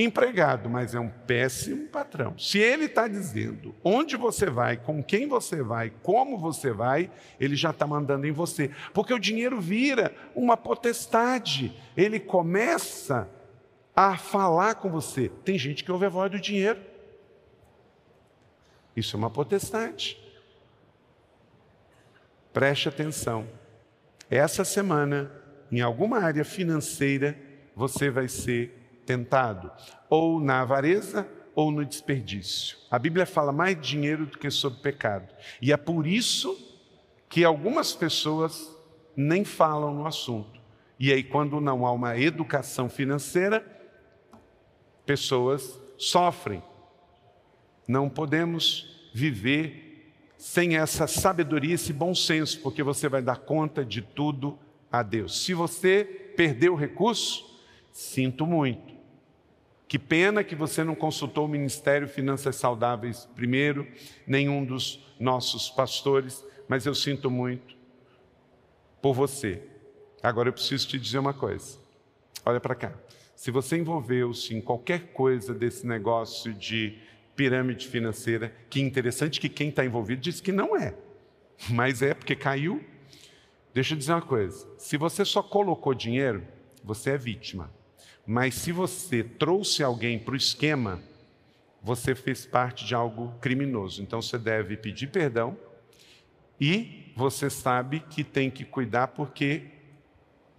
empregado, 0.04 0.68
mas 0.68 0.94
é 0.94 1.00
um 1.00 1.08
péssimo 1.08 1.88
patrão. 1.88 2.38
Se 2.38 2.58
ele 2.58 2.84
está 2.84 3.08
dizendo 3.08 3.74
onde 3.82 4.16
você 4.16 4.46
vai, 4.46 4.76
com 4.76 5.02
quem 5.02 5.26
você 5.26 5.62
vai, 5.62 5.92
como 6.02 6.38
você 6.38 6.72
vai, 6.72 7.10
ele 7.38 7.56
já 7.56 7.70
está 7.70 7.86
mandando 7.86 8.26
em 8.26 8.32
você. 8.32 8.70
Porque 8.94 9.12
o 9.12 9.18
dinheiro 9.18 9.60
vira 9.60 10.14
uma 10.34 10.56
potestade. 10.56 11.74
Ele 11.96 12.20
começa 12.20 13.28
a 13.94 14.16
falar 14.16 14.76
com 14.76 14.90
você. 14.90 15.28
Tem 15.44 15.58
gente 15.58 15.84
que 15.84 15.92
ouve 15.92 16.06
a 16.06 16.10
voz 16.10 16.30
do 16.30 16.40
dinheiro. 16.40 16.80
Isso 18.96 19.16
é 19.16 19.18
uma 19.18 19.30
potestade. 19.30 20.18
Preste 22.52 22.88
atenção. 22.88 23.46
Essa 24.30 24.64
semana, 24.64 25.30
em 25.70 25.80
alguma 25.80 26.18
área 26.20 26.44
financeira, 26.44 27.38
você 27.74 28.10
vai 28.10 28.28
ser 28.28 28.79
tentado, 29.10 29.72
ou 30.08 30.40
na 30.40 30.60
avareza 30.60 31.26
ou 31.52 31.72
no 31.72 31.84
desperdício. 31.84 32.78
A 32.88 32.96
Bíblia 32.96 33.26
fala 33.26 33.50
mais 33.50 33.74
de 33.74 33.82
dinheiro 33.82 34.24
do 34.24 34.38
que 34.38 34.48
sobre 34.52 34.78
pecado. 34.78 35.34
E 35.60 35.72
é 35.72 35.76
por 35.76 36.06
isso 36.06 36.56
que 37.28 37.42
algumas 37.42 37.92
pessoas 37.92 38.70
nem 39.16 39.44
falam 39.44 39.92
no 39.92 40.06
assunto. 40.06 40.60
E 40.96 41.12
aí, 41.12 41.24
quando 41.24 41.60
não 41.60 41.84
há 41.84 41.90
uma 41.90 42.16
educação 42.16 42.88
financeira, 42.88 43.66
pessoas 45.04 45.80
sofrem. 45.98 46.62
Não 47.88 48.08
podemos 48.08 49.10
viver 49.12 50.14
sem 50.38 50.76
essa 50.76 51.08
sabedoria, 51.08 51.74
esse 51.74 51.92
bom 51.92 52.14
senso, 52.14 52.60
porque 52.60 52.80
você 52.80 53.08
vai 53.08 53.22
dar 53.22 53.38
conta 53.38 53.84
de 53.84 54.02
tudo 54.02 54.56
a 54.90 55.02
Deus. 55.02 55.42
Se 55.42 55.52
você 55.52 56.04
perdeu 56.36 56.74
o 56.74 56.76
recurso, 56.76 57.50
sinto 57.92 58.46
muito. 58.46 58.99
Que 59.90 59.98
pena 59.98 60.44
que 60.44 60.54
você 60.54 60.84
não 60.84 60.94
consultou 60.94 61.46
o 61.46 61.48
Ministério 61.48 62.06
Finanças 62.06 62.54
Saudáveis 62.54 63.28
primeiro, 63.34 63.88
nenhum 64.24 64.64
dos 64.64 65.04
nossos 65.18 65.68
pastores, 65.68 66.46
mas 66.68 66.86
eu 66.86 66.94
sinto 66.94 67.28
muito 67.28 67.76
por 69.02 69.14
você. 69.14 69.60
Agora 70.22 70.48
eu 70.48 70.52
preciso 70.52 70.86
te 70.86 70.96
dizer 70.96 71.18
uma 71.18 71.34
coisa. 71.34 71.76
Olha 72.46 72.60
para 72.60 72.76
cá. 72.76 72.94
Se 73.34 73.50
você 73.50 73.78
envolveu-se 73.78 74.54
em 74.54 74.60
qualquer 74.60 75.08
coisa 75.12 75.52
desse 75.52 75.84
negócio 75.84 76.54
de 76.54 76.96
pirâmide 77.34 77.88
financeira, 77.88 78.54
que 78.70 78.80
interessante 78.80 79.40
que 79.40 79.48
quem 79.48 79.70
está 79.70 79.84
envolvido 79.84 80.22
diz 80.22 80.40
que 80.40 80.52
não 80.52 80.76
é, 80.76 80.94
mas 81.68 82.00
é 82.00 82.14
porque 82.14 82.36
caiu. 82.36 82.80
Deixa 83.74 83.94
eu 83.94 83.98
dizer 83.98 84.12
uma 84.12 84.22
coisa: 84.22 84.68
se 84.78 84.96
você 84.96 85.24
só 85.24 85.42
colocou 85.42 85.92
dinheiro, 85.94 86.46
você 86.84 87.10
é 87.10 87.18
vítima. 87.18 87.79
Mas 88.26 88.54
se 88.54 88.72
você 88.72 89.22
trouxe 89.24 89.82
alguém 89.82 90.18
para 90.18 90.34
o 90.34 90.36
esquema, 90.36 91.00
você 91.82 92.14
fez 92.14 92.46
parte 92.46 92.84
de 92.84 92.94
algo 92.94 93.34
criminoso. 93.40 94.02
Então 94.02 94.20
você 94.20 94.38
deve 94.38 94.76
pedir 94.76 95.08
perdão 95.08 95.56
e 96.60 97.12
você 97.16 97.48
sabe 97.48 98.00
que 98.00 98.22
tem 98.22 98.50
que 98.50 98.64
cuidar 98.64 99.08
porque 99.08 99.62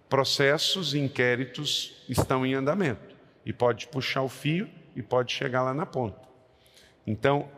processos 0.09 0.93
e 0.93 0.99
inquéritos 0.99 2.03
estão 2.09 2.45
em 2.45 2.53
andamento 2.53 3.15
e 3.45 3.53
pode 3.53 3.87
puxar 3.87 4.23
o 4.23 4.29
fio 4.29 4.69
e 4.95 5.01
pode 5.01 5.31
chegar 5.31 5.63
lá 5.63 5.73
na 5.73 5.85
ponta. 5.85 6.19
Então, 7.07 7.49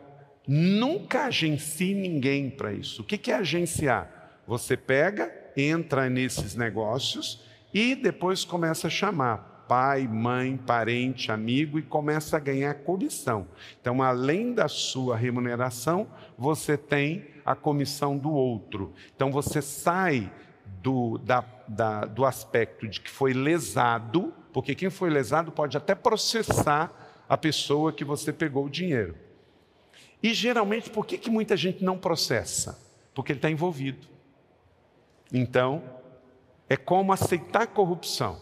nunca 0.46 1.24
agencie 1.24 1.94
ninguém 1.94 2.48
para 2.48 2.72
isso. 2.72 3.02
O 3.02 3.04
que 3.04 3.30
é 3.30 3.34
agenciar? 3.34 4.42
Você 4.46 4.76
pega, 4.76 5.32
entra 5.56 6.08
nesses 6.08 6.54
negócios 6.54 7.42
E 7.72 7.96
depois 7.96 8.44
começa 8.44 8.86
a 8.86 8.90
chamar 8.90 9.53
pai, 9.68 10.06
mãe, 10.06 10.56
parente, 10.56 11.32
amigo 11.32 11.78
e 11.78 11.82
começa 11.82 12.36
a 12.36 12.40
ganhar 12.40 12.74
comissão. 12.74 13.46
Então, 13.80 14.02
além 14.02 14.52
da 14.52 14.68
sua 14.68 15.16
remuneração, 15.16 16.06
você 16.36 16.76
tem 16.76 17.26
a 17.44 17.54
comissão 17.54 18.16
do 18.16 18.32
outro. 18.32 18.92
Então, 19.14 19.30
você 19.30 19.60
sai 19.60 20.32
do, 20.82 21.18
da, 21.18 21.44
da, 21.66 22.04
do 22.04 22.24
aspecto 22.24 22.86
de 22.88 23.00
que 23.00 23.10
foi 23.10 23.32
lesado, 23.32 24.32
porque 24.52 24.74
quem 24.74 24.90
foi 24.90 25.10
lesado 25.10 25.50
pode 25.50 25.76
até 25.76 25.94
processar 25.94 27.24
a 27.28 27.36
pessoa 27.36 27.92
que 27.92 28.04
você 28.04 28.32
pegou 28.32 28.66
o 28.66 28.70
dinheiro. 28.70 29.16
E 30.22 30.32
geralmente, 30.32 30.90
por 30.90 31.04
que, 31.04 31.18
que 31.18 31.30
muita 31.30 31.56
gente 31.56 31.84
não 31.84 31.98
processa? 31.98 32.78
Porque 33.14 33.32
ele 33.32 33.38
está 33.38 33.50
envolvido. 33.50 34.06
Então, 35.32 35.82
é 36.68 36.76
como 36.76 37.12
aceitar 37.12 37.66
corrupção. 37.66 38.40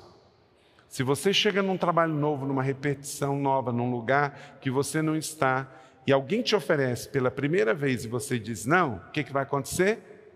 Se 0.92 1.02
você 1.02 1.32
chega 1.32 1.62
num 1.62 1.78
trabalho 1.78 2.12
novo, 2.12 2.44
numa 2.44 2.62
repetição 2.62 3.34
nova, 3.34 3.72
num 3.72 3.90
lugar 3.90 4.58
que 4.60 4.70
você 4.70 5.00
não 5.00 5.16
está, 5.16 5.66
e 6.06 6.12
alguém 6.12 6.42
te 6.42 6.54
oferece 6.54 7.08
pela 7.08 7.30
primeira 7.30 7.72
vez 7.72 8.04
e 8.04 8.08
você 8.08 8.38
diz 8.38 8.66
não, 8.66 8.96
o 8.96 9.10
que, 9.10 9.24
que 9.24 9.32
vai 9.32 9.44
acontecer? 9.44 10.28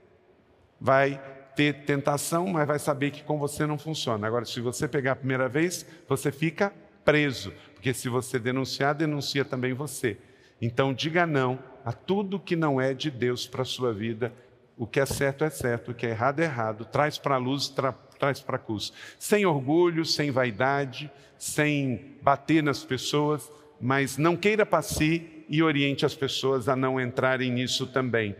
Vai 0.81 1.21
ter 1.55 1.85
tentação, 1.85 2.47
mas 2.47 2.67
vai 2.67 2.79
saber 2.79 3.11
que 3.11 3.23
com 3.23 3.39
você 3.39 3.67
não 3.67 3.77
funciona. 3.77 4.27
Agora, 4.27 4.47
se 4.47 4.59
você 4.63 4.89
pegar 4.89 5.13
a 5.13 5.17
primeira 5.17 5.47
vez, 5.47 5.85
você 6.09 6.33
fica 6.33 6.73
preso, 7.05 7.53
porque 7.75 7.93
se 7.93 8.09
você 8.09 8.39
denunciar, 8.39 8.95
denuncia 8.95 9.45
também 9.45 9.75
você. 9.75 10.17
Então, 10.59 10.95
diga 10.95 11.27
não 11.27 11.59
a 11.85 11.93
tudo 11.93 12.41
que 12.41 12.57
não 12.57 12.81
é 12.81 12.95
de 12.95 13.11
Deus 13.11 13.47
para 13.47 13.61
a 13.61 13.67
sua 13.67 13.93
vida. 13.93 14.33
O 14.75 14.87
que 14.87 15.01
é 15.01 15.05
certo 15.05 15.45
é 15.45 15.51
certo, 15.51 15.91
o 15.91 15.95
que 15.95 16.07
é 16.07 16.11
errado 16.13 16.41
é 16.41 16.45
errado. 16.45 16.87
Traz 16.87 17.19
para 17.19 17.35
a 17.35 17.39
luz, 17.39 17.69
tra 17.69 17.95
a 18.21 18.59
cruz. 18.59 18.93
Sem 19.19 19.45
orgulho, 19.47 20.05
sem 20.05 20.31
vaidade, 20.31 21.11
sem 21.39 22.17
bater 22.23 22.63
nas 22.63 22.85
pessoas, 22.85 23.51
mas 23.81 24.17
não 24.17 24.37
queira 24.37 24.65
para 24.65 24.83
si 24.83 25.45
e 25.49 25.63
oriente 25.63 26.05
as 26.05 26.15
pessoas 26.15 26.69
a 26.69 26.77
não 26.77 27.01
entrarem 27.01 27.51
nisso 27.51 27.87
também. 27.87 28.37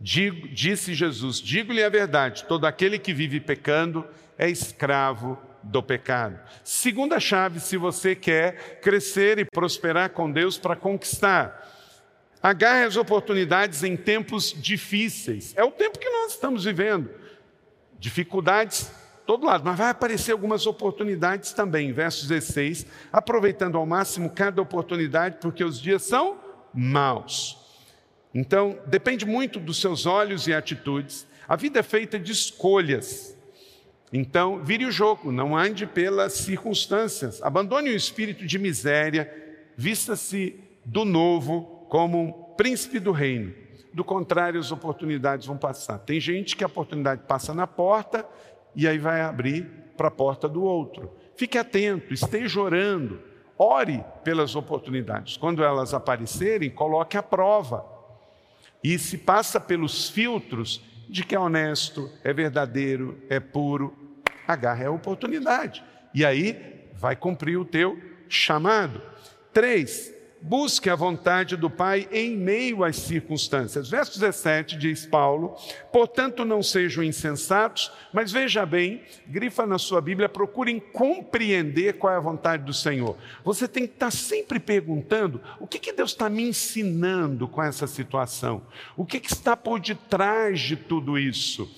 Digo, 0.00 0.48
disse 0.48 0.94
Jesus: 0.94 1.40
digo-lhe 1.40 1.82
a 1.82 1.88
verdade, 1.88 2.44
todo 2.44 2.66
aquele 2.66 2.98
que 2.98 3.14
vive 3.14 3.40
pecando 3.40 4.04
é 4.36 4.48
escravo 4.48 5.38
do 5.62 5.82
pecado. 5.82 6.38
Segunda 6.62 7.18
chave, 7.18 7.60
se 7.60 7.76
você 7.76 8.14
quer 8.14 8.80
crescer 8.80 9.38
e 9.38 9.44
prosperar 9.44 10.10
com 10.10 10.30
Deus 10.30 10.58
para 10.58 10.76
conquistar. 10.76 11.74
Agarre 12.42 12.84
as 12.84 12.96
oportunidades 12.96 13.82
em 13.82 13.96
tempos 13.96 14.54
difíceis. 14.56 15.54
É 15.56 15.64
o 15.64 15.70
tempo 15.70 15.98
que 15.98 16.08
nós 16.08 16.32
estamos 16.32 16.64
vivendo. 16.64 17.10
Dificuldades 17.98 18.90
todo 19.26 19.44
lado, 19.44 19.64
mas 19.64 19.76
vai 19.76 19.90
aparecer 19.90 20.32
algumas 20.32 20.66
oportunidades 20.66 21.52
também. 21.52 21.92
Verso 21.92 22.26
16: 22.28 22.86
aproveitando 23.12 23.76
ao 23.76 23.84
máximo 23.84 24.30
cada 24.30 24.62
oportunidade, 24.62 25.38
porque 25.40 25.64
os 25.64 25.80
dias 25.80 26.02
são 26.02 26.38
maus. 26.72 27.58
Então, 28.32 28.78
depende 28.86 29.26
muito 29.26 29.58
dos 29.58 29.80
seus 29.80 30.06
olhos 30.06 30.46
e 30.46 30.54
atitudes. 30.54 31.26
A 31.48 31.56
vida 31.56 31.80
é 31.80 31.82
feita 31.82 32.18
de 32.18 32.32
escolhas. 32.32 33.36
Então, 34.12 34.62
vire 34.62 34.84
o 34.84 34.92
jogo, 34.92 35.32
não 35.32 35.56
ande 35.56 35.86
pelas 35.86 36.34
circunstâncias. 36.34 37.42
Abandone 37.42 37.90
o 37.90 37.96
espírito 37.96 38.46
de 38.46 38.58
miséria, 38.58 39.32
vista-se 39.76 40.60
do 40.84 41.04
novo 41.04 41.86
como 41.88 42.22
um 42.22 42.32
príncipe 42.56 42.98
do 42.98 43.10
reino. 43.10 43.52
Do 43.96 44.04
contrário, 44.04 44.60
as 44.60 44.70
oportunidades 44.70 45.46
vão 45.46 45.56
passar. 45.56 45.98
Tem 46.00 46.20
gente 46.20 46.54
que 46.54 46.62
a 46.62 46.66
oportunidade 46.66 47.22
passa 47.22 47.54
na 47.54 47.66
porta 47.66 48.28
e 48.74 48.86
aí 48.86 48.98
vai 48.98 49.22
abrir 49.22 49.62
para 49.96 50.08
a 50.08 50.10
porta 50.10 50.46
do 50.46 50.62
outro. 50.62 51.10
Fique 51.34 51.56
atento, 51.56 52.12
esteja 52.12 52.60
orando, 52.60 53.18
ore 53.56 54.04
pelas 54.22 54.54
oportunidades. 54.54 55.38
Quando 55.38 55.64
elas 55.64 55.94
aparecerem, 55.94 56.68
coloque 56.68 57.16
a 57.16 57.22
prova 57.22 57.86
e 58.84 58.98
se 58.98 59.16
passa 59.16 59.58
pelos 59.58 60.10
filtros 60.10 60.84
de 61.08 61.24
que 61.24 61.34
é 61.34 61.40
honesto, 61.40 62.10
é 62.22 62.34
verdadeiro, 62.34 63.18
é 63.30 63.40
puro, 63.40 63.96
agarre 64.46 64.84
a 64.84 64.90
oportunidade. 64.90 65.82
E 66.14 66.22
aí 66.22 66.90
vai 66.92 67.16
cumprir 67.16 67.56
o 67.56 67.64
teu 67.64 67.98
chamado. 68.28 69.00
Três, 69.54 70.12
Busque 70.48 70.88
a 70.88 70.94
vontade 70.94 71.56
do 71.56 71.68
Pai 71.68 72.08
em 72.12 72.36
meio 72.36 72.84
às 72.84 72.94
circunstâncias. 72.94 73.90
Verso 73.90 74.12
17 74.12 74.78
diz 74.78 75.04
Paulo: 75.04 75.56
Portanto, 75.90 76.44
não 76.44 76.62
sejam 76.62 77.02
insensatos, 77.02 77.90
mas 78.12 78.30
veja 78.30 78.64
bem, 78.64 79.02
grifa 79.26 79.66
na 79.66 79.76
sua 79.76 80.00
Bíblia, 80.00 80.28
procurem 80.28 80.78
compreender 80.78 81.94
qual 81.94 82.12
é 82.12 82.16
a 82.16 82.20
vontade 82.20 82.62
do 82.62 82.72
Senhor. 82.72 83.16
Você 83.44 83.66
tem 83.66 83.88
que 83.88 83.94
estar 83.94 84.12
sempre 84.12 84.60
perguntando: 84.60 85.40
o 85.58 85.66
que, 85.66 85.80
que 85.80 85.92
Deus 85.92 86.12
está 86.12 86.30
me 86.30 86.44
ensinando 86.44 87.48
com 87.48 87.60
essa 87.60 87.88
situação? 87.88 88.62
O 88.96 89.04
que, 89.04 89.18
que 89.18 89.32
está 89.32 89.56
por 89.56 89.80
detrás 89.80 90.60
de 90.60 90.76
tudo 90.76 91.18
isso? 91.18 91.68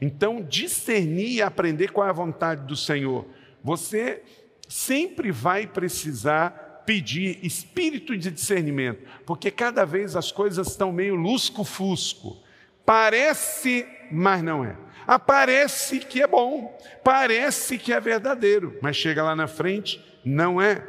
Então, 0.00 0.40
discernir 0.40 1.34
e 1.34 1.42
aprender 1.42 1.92
qual 1.92 2.06
é 2.06 2.10
a 2.10 2.14
vontade 2.14 2.66
do 2.66 2.74
Senhor. 2.74 3.26
Você 3.62 4.22
sempre 4.66 5.30
vai 5.30 5.66
precisar 5.66 6.63
pedir 6.84 7.38
espírito 7.42 8.16
de 8.16 8.30
discernimento, 8.30 9.02
porque 9.24 9.50
cada 9.50 9.84
vez 9.84 10.16
as 10.16 10.30
coisas 10.30 10.68
estão 10.68 10.92
meio 10.92 11.14
lusco-fusco. 11.14 12.42
Parece, 12.84 13.86
mas 14.10 14.42
não 14.42 14.64
é. 14.64 14.76
Aparece 15.06 16.00
que 16.00 16.22
é 16.22 16.26
bom, 16.26 16.78
parece 17.02 17.78
que 17.78 17.92
é 17.92 18.00
verdadeiro, 18.00 18.78
mas 18.80 18.96
chega 18.96 19.22
lá 19.22 19.36
na 19.36 19.46
frente, 19.46 20.02
não 20.24 20.60
é. 20.60 20.86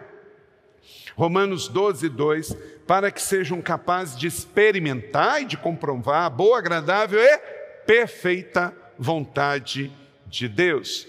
Romanos 1.15 1.67
12, 1.67 2.09
2: 2.09 2.57
para 2.87 3.11
que 3.11 3.21
sejam 3.21 3.61
capazes 3.61 4.17
de 4.17 4.27
experimentar 4.27 5.41
e 5.41 5.45
de 5.45 5.57
comprovar 5.57 6.25
a 6.25 6.29
boa, 6.29 6.59
agradável 6.59 7.19
e 7.19 7.37
perfeita 7.85 8.75
vontade 8.97 9.91
de 10.27 10.47
Deus. 10.47 11.07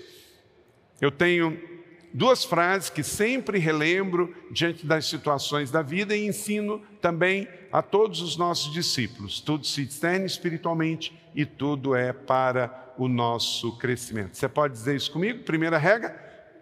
Eu 1.00 1.10
tenho 1.10 1.75
duas 2.16 2.44
frases 2.44 2.88
que 2.88 3.02
sempre 3.02 3.58
relembro 3.58 4.34
diante 4.50 4.86
das 4.86 5.04
situações 5.04 5.70
da 5.70 5.82
vida 5.82 6.16
e 6.16 6.26
ensino 6.26 6.80
também 6.98 7.46
a 7.70 7.82
todos 7.82 8.22
os 8.22 8.38
nossos 8.38 8.72
discípulos. 8.72 9.38
Tudo 9.38 9.66
se 9.66 9.84
discerne 9.84 10.24
espiritualmente 10.24 11.14
e 11.34 11.44
tudo 11.44 11.94
é 11.94 12.14
para 12.14 12.94
o 12.96 13.06
nosso 13.06 13.76
crescimento. 13.76 14.34
Você 14.34 14.48
pode 14.48 14.72
dizer 14.72 14.96
isso 14.96 15.12
comigo? 15.12 15.44
Primeira 15.44 15.76
regra: 15.76 16.08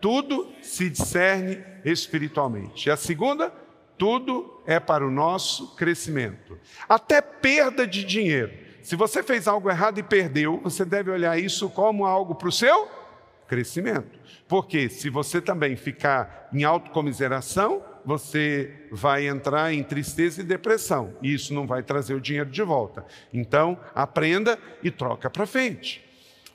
tudo 0.01 0.53
se 0.61 0.91
discerne 0.91 1.63
espiritualmente. 1.85 2.89
E 2.89 2.91
a 2.91 2.97
segunda, 2.97 3.53
tudo 3.97 4.61
é 4.67 4.81
para 4.81 5.07
o 5.07 5.11
nosso 5.11 5.77
crescimento. 5.77 6.59
Até 6.89 7.21
perda 7.23 7.87
de 7.87 8.05
dinheiro. 8.05 8.53
Se 8.83 8.97
você 8.97 9.23
fez 9.23 9.47
algo 9.47 9.71
errado 9.71 10.01
e 10.01 10.03
perdeu, 10.03 10.61
você 10.65 10.85
deve 10.85 11.13
olhar 11.13 11.39
isso 11.39 11.71
como 11.71 12.05
algo 12.05 12.35
para 12.35 12.49
o 12.49 12.53
seu 12.53 13.04
crescimento. 13.47 14.19
Porque 14.49 14.89
se 14.89 15.09
você 15.11 15.41
também 15.41 15.77
ficar 15.77 16.49
em 16.53 16.65
autocomiseração, 16.65 17.83
você 18.05 18.87
vai 18.93 19.27
entrar 19.27 19.73
em 19.73 19.83
tristeza 19.83 20.41
e 20.41 20.45
depressão, 20.45 21.15
e 21.23 21.33
isso 21.33 21.55
não 21.55 21.67
vai 21.67 21.83
trazer 21.83 22.15
o 22.15 22.21
dinheiro 22.21 22.51
de 22.51 22.63
volta. 22.63 23.05
Então, 23.33 23.79
aprenda 23.95 24.59
e 24.83 24.91
troca 24.91 25.31
para 25.31 25.47
frente. 25.47 26.05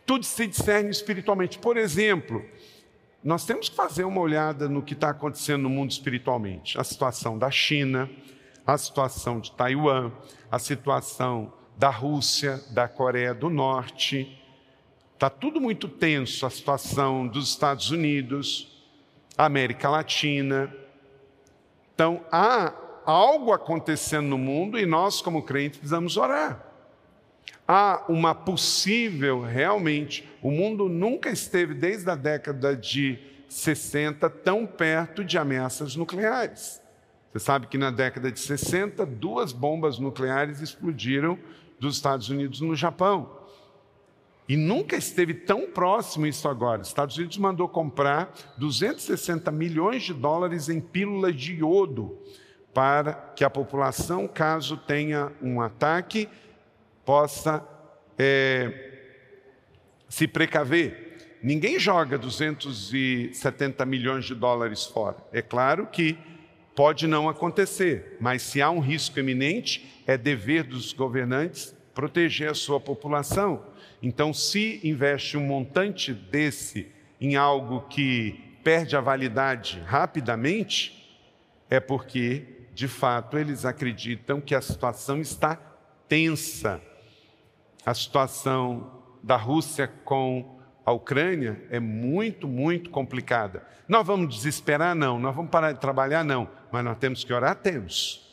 Tudo 0.06 0.26
se 0.26 0.48
discerne 0.48 0.90
espiritualmente. 0.90 1.60
Por 1.60 1.78
exemplo, 1.78 2.44
nós 3.24 3.46
temos 3.46 3.70
que 3.70 3.76
fazer 3.76 4.06
uma 4.06 4.22
olhada 4.22 4.70
no 4.70 4.82
que 4.82 4.94
está 4.94 5.10
acontecendo 5.10 5.64
no 5.64 5.70
mundo 5.70 5.92
espiritualmente. 5.92 6.80
A 6.80 6.84
situação 6.84 7.38
da 7.38 7.52
China, 7.52 8.10
a 8.66 8.78
situação 8.78 9.40
de 9.40 9.52
Taiwan, 9.52 10.12
a 10.52 10.58
situação 10.58 11.54
da 11.78 11.90
Rússia, 11.90 12.62
da 12.72 12.88
Coreia 12.88 13.34
do 13.34 13.50
Norte, 13.50 14.39
Está 15.20 15.30
tudo 15.30 15.60
muito 15.60 15.90
tenso 15.90 16.46
a 16.46 16.50
situação 16.50 17.28
dos 17.28 17.50
Estados 17.50 17.92
Unidos, 17.92 18.82
América 19.38 19.90
Latina. 19.90 20.74
Então, 21.94 22.26
há 22.32 22.74
algo 23.06 23.52
acontecendo 23.52 24.30
no 24.30 24.38
mundo 24.38 24.80
e 24.80 24.86
nós, 24.86 25.22
como 25.22 25.44
crentes, 25.44 25.78
precisamos 25.78 26.16
orar. 26.16 26.66
Há 27.68 28.06
uma 28.08 28.34
possível, 28.34 29.42
realmente, 29.42 30.26
o 30.42 30.52
mundo 30.52 30.88
nunca 30.88 31.30
esteve, 31.30 31.74
desde 31.74 32.10
a 32.10 32.16
década 32.16 32.74
de 32.74 33.20
60, 33.50 34.30
tão 34.30 34.66
perto 34.66 35.26
de 35.26 35.38
ameaças 35.38 35.98
nucleares. 35.98 36.82
Você 37.34 37.40
sabe 37.40 37.68
que 37.68 37.78
na 37.78 37.92
década 37.92 38.32
de 38.32 38.40
60, 38.40 39.06
duas 39.06 39.52
bombas 39.52 40.00
nucleares 40.00 40.62
explodiram 40.62 41.38
dos 41.78 41.98
Estados 41.98 42.30
Unidos 42.30 42.62
no 42.62 42.74
Japão. 42.74 43.39
E 44.50 44.58
nunca 44.58 44.98
esteve 44.98 45.36
tão 45.36 45.70
próximo 45.70 46.26
isso 46.26 46.50
agora. 46.50 46.82
Os 46.82 46.88
Estados 46.88 47.16
Unidos 47.16 47.38
mandou 47.38 47.70
comprar 47.70 48.34
260 48.58 49.52
milhões 49.52 50.02
de 50.02 50.12
dólares 50.12 50.70
em 50.70 50.82
pílulas 50.82 51.36
de 51.36 51.54
iodo 51.54 52.18
para 52.74 53.14
que 53.36 53.44
a 53.44 53.50
população, 53.50 54.28
caso 54.28 54.76
tenha 54.76 55.32
um 55.40 55.62
ataque, 55.62 56.28
possa 57.06 57.64
é, 58.18 58.90
se 60.08 60.28
precaver. 60.28 61.38
ninguém 61.44 61.78
joga 61.78 62.18
270 62.18 63.86
milhões 63.86 64.26
de 64.26 64.34
dólares 64.34 64.84
fora. 64.84 65.18
É 65.32 65.44
claro 65.44 65.86
que 65.88 66.18
pode 66.76 67.06
não 67.06 67.30
acontecer, 67.30 68.18
mas 68.20 68.42
se 68.42 68.64
há 68.64 68.72
um 68.72 68.80
risco 68.80 69.20
iminente, 69.20 70.02
é 70.08 70.18
dever 70.18 70.64
dos 70.64 70.92
governantes 70.92 71.76
proteger 71.94 72.50
a 72.50 72.56
sua 72.56 72.80
população. 72.80 73.69
Então, 74.02 74.34
se 74.34 74.80
investe 74.84 75.38
um 75.38 75.46
montante 75.46 76.14
desse 76.14 76.88
em 77.20 77.36
algo 77.36 77.82
que 77.90 78.58
perde 78.64 78.96
a 78.96 79.02
validade 79.02 79.82
rapidamente, 79.86 81.18
é 81.70 81.80
porque, 81.80 82.46
de 82.74 82.88
fato, 82.88 83.38
eles 83.38 83.66
acreditam 83.66 84.40
que 84.40 84.56
a 84.56 84.62
situação 84.62 85.20
está 85.20 85.56
tensa. 86.08 86.82
A 87.86 87.94
situação 87.94 89.00
da 89.22 89.36
Rússia 89.36 89.88
com 90.04 90.60
a 90.86 90.92
Ucrânia 90.92 91.62
é 91.70 91.80
muito, 91.80 92.48
muito 92.48 92.90
complicada. 92.90 93.64
Nós 93.88 94.06
vamos 94.06 94.36
desesperar? 94.36 94.96
Não. 94.96 95.20
Nós 95.20 95.36
vamos 95.36 95.52
parar 95.52 95.72
de 95.72 95.80
trabalhar? 95.80 96.24
Não. 96.24 96.50
Mas 96.72 96.84
nós 96.84 96.98
temos 96.98 97.24
que 97.24 97.34
orar? 97.34 97.56
Temos. 97.56 98.28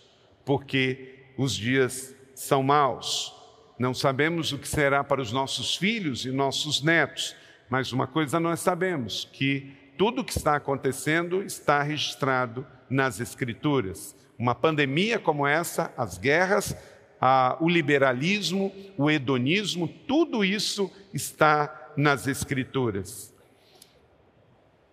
Porque 0.45 1.25
os 1.37 1.55
dias 1.55 2.15
são 2.35 2.63
maus. 2.63 3.36
Não 3.79 3.93
sabemos 3.93 4.53
o 4.53 4.59
que 4.59 4.69
será 4.69 5.05
para 5.05 5.21
os 5.21 5.33
nossos 5.33 5.77
filhos 5.77 6.25
e 6.25 6.31
nossos 6.31 6.83
netos. 6.83 7.35
Mas 7.69 7.93
uma 7.93 8.07
coisa 8.07 8.41
nós 8.41 8.61
sabemos: 8.61 9.29
que 9.33 9.73
tudo 9.99 10.21
o 10.21 10.25
que 10.25 10.37
está 10.37 10.57
acontecendo 10.57 11.43
está 11.43 11.83
registrado 11.83 12.67
nas 12.89 13.21
Escrituras. 13.21 14.15
Uma 14.39 14.55
pandemia 14.55 15.19
como 15.19 15.47
essa, 15.47 15.93
as 15.97 16.19
guerras, 16.19 16.77
a, 17.21 17.57
o 17.61 17.69
liberalismo, 17.69 18.73
o 18.97 19.11
hedonismo, 19.11 19.89
tudo 19.89 20.45
isso 20.45 20.91
está 21.12 21.93
nas 21.97 22.27
Escrituras. 22.27 23.35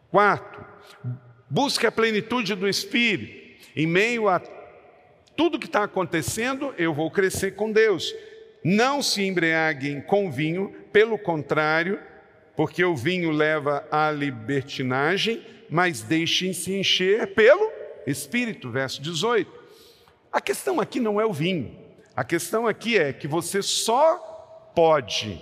Quarto, 0.10 0.64
busque 1.50 1.88
a 1.88 1.92
plenitude 1.92 2.56
do 2.56 2.68
Espírito. 2.68 3.44
Em 3.76 3.88
meio 3.88 4.30
a 4.30 4.40
tudo 5.36 5.60
que 5.60 5.66
está 5.66 5.84
acontecendo, 5.84 6.74
eu 6.78 6.94
vou 6.94 7.10
crescer 7.10 7.52
com 7.52 7.72
Deus. 7.72 8.14
Não 8.64 9.02
se 9.02 9.24
embriaguem 9.24 10.02
com 10.02 10.32
vinho, 10.32 10.74
pelo 10.92 11.18
contrário, 11.18 12.00
porque 12.56 12.84
o 12.84 12.96
vinho 12.96 13.32
leva 13.32 13.86
à 13.92 14.10
libertinagem, 14.12 15.44
mas 15.70 16.02
deixem-se 16.02 16.74
encher 16.74 17.34
pelo 17.34 17.72
Espírito, 18.06 18.70
verso 18.70 19.02
18. 19.02 19.52
A 20.32 20.40
questão 20.40 20.80
aqui 20.80 21.00
não 21.00 21.20
é 21.20 21.26
o 21.26 21.34
vinho, 21.34 21.76
a 22.16 22.24
questão 22.24 22.68
aqui 22.68 22.98
é 22.98 23.12
que 23.12 23.28
você 23.28 23.62
só 23.62 24.72
pode 24.76 25.42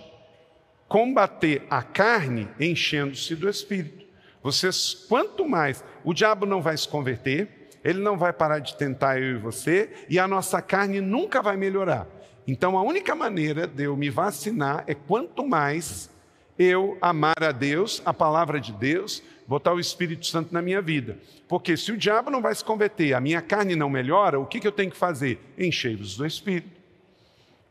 combater 0.88 1.64
a 1.70 1.82
carne 1.82 2.50
enchendo-se 2.60 3.36
do 3.36 3.50
Espírito. 3.50 4.06
Você, 4.44 4.70
quanto 5.08 5.48
mais, 5.48 5.84
o 6.04 6.14
diabo 6.14 6.46
não 6.46 6.62
vai 6.62 6.76
se 6.76 6.88
converter, 6.88 7.70
ele 7.84 8.00
não 8.00 8.18
vai 8.18 8.34
parar 8.34 8.60
de 8.60 8.76
tentar 8.76 9.20
eu 9.20 9.36
e 9.36 9.38
você, 9.38 9.90
e 10.10 10.18
a 10.18 10.28
nossa 10.28 10.62
carne 10.62 11.00
nunca 11.00 11.42
vai 11.42 11.56
melhorar. 11.56 12.08
Então 12.48 12.78
a 12.78 12.82
única 12.82 13.16
maneira 13.16 13.68
de 13.68 13.84
eu 13.84 13.96
me 13.96 14.10
vacinar 14.10 14.84
é 14.88 14.94
quanto 14.94 15.48
mais 15.48 16.10
eu 16.58 16.98
amar 17.02 17.44
a 17.44 17.52
Deus, 17.52 18.02
a 18.06 18.14
palavra 18.14 18.60
de 18.60 18.72
Deus, 18.72 19.24
botar 19.48 19.74
o 19.74 19.80
Espírito 19.80 20.26
Santo 20.28 20.54
na 20.54 20.62
minha 20.62 20.82
vida. 20.82 21.18
Porque 21.48 21.76
se 21.76 21.92
o 21.92 21.98
diabo 21.98 22.30
não 22.30 22.42
vai 22.42 22.54
se 22.54 22.64
converter, 22.64 23.14
a 23.14 23.20
minha 23.20 23.42
carne 23.42 23.76
não 23.76 23.90
melhora, 23.90 24.40
o 24.40 24.46
que, 24.46 24.60
que 24.60 24.68
eu 24.68 24.72
tenho 24.72 24.92
que 24.92 24.98
fazer? 24.98 25.40
Encher-vos 25.58 26.16
do 26.16 26.26
Espírito, 26.26 26.80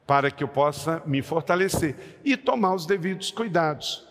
para 0.06 0.30
que 0.30 0.42
eu 0.42 0.48
possa 0.48 1.02
me 1.06 1.22
fortalecer 1.22 2.18
e 2.24 2.36
tomar 2.36 2.74
os 2.74 2.86
devidos 2.86 3.30
cuidados. 3.30 4.09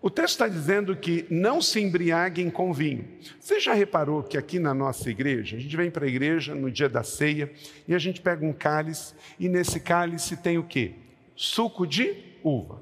O 0.00 0.08
texto 0.08 0.34
está 0.34 0.48
dizendo 0.48 0.94
que 0.94 1.26
não 1.28 1.60
se 1.60 1.80
embriaguem 1.80 2.50
com 2.50 2.72
vinho. 2.72 3.08
Você 3.40 3.58
já 3.58 3.74
reparou 3.74 4.22
que 4.22 4.38
aqui 4.38 4.60
na 4.60 4.72
nossa 4.72 5.10
igreja, 5.10 5.56
a 5.56 5.60
gente 5.60 5.76
vem 5.76 5.90
para 5.90 6.04
a 6.04 6.08
igreja 6.08 6.54
no 6.54 6.70
dia 6.70 6.88
da 6.88 7.02
ceia 7.02 7.52
e 7.86 7.94
a 7.94 7.98
gente 7.98 8.20
pega 8.20 8.46
um 8.46 8.52
cálice 8.52 9.12
e 9.40 9.48
nesse 9.48 9.80
cálice 9.80 10.36
tem 10.36 10.56
o 10.56 10.62
quê? 10.62 10.94
Suco 11.34 11.84
de 11.84 12.14
uva. 12.44 12.80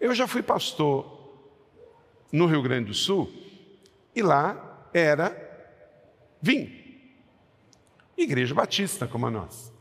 Eu 0.00 0.14
já 0.14 0.28
fui 0.28 0.42
pastor 0.42 1.20
no 2.30 2.46
Rio 2.46 2.62
Grande 2.62 2.86
do 2.86 2.94
Sul 2.94 3.32
e 4.14 4.22
lá 4.22 4.88
era 4.94 5.36
vinho. 6.40 6.70
Igreja 8.16 8.54
Batista 8.54 9.08
como 9.08 9.26
a 9.26 9.30
nossa. 9.30 9.72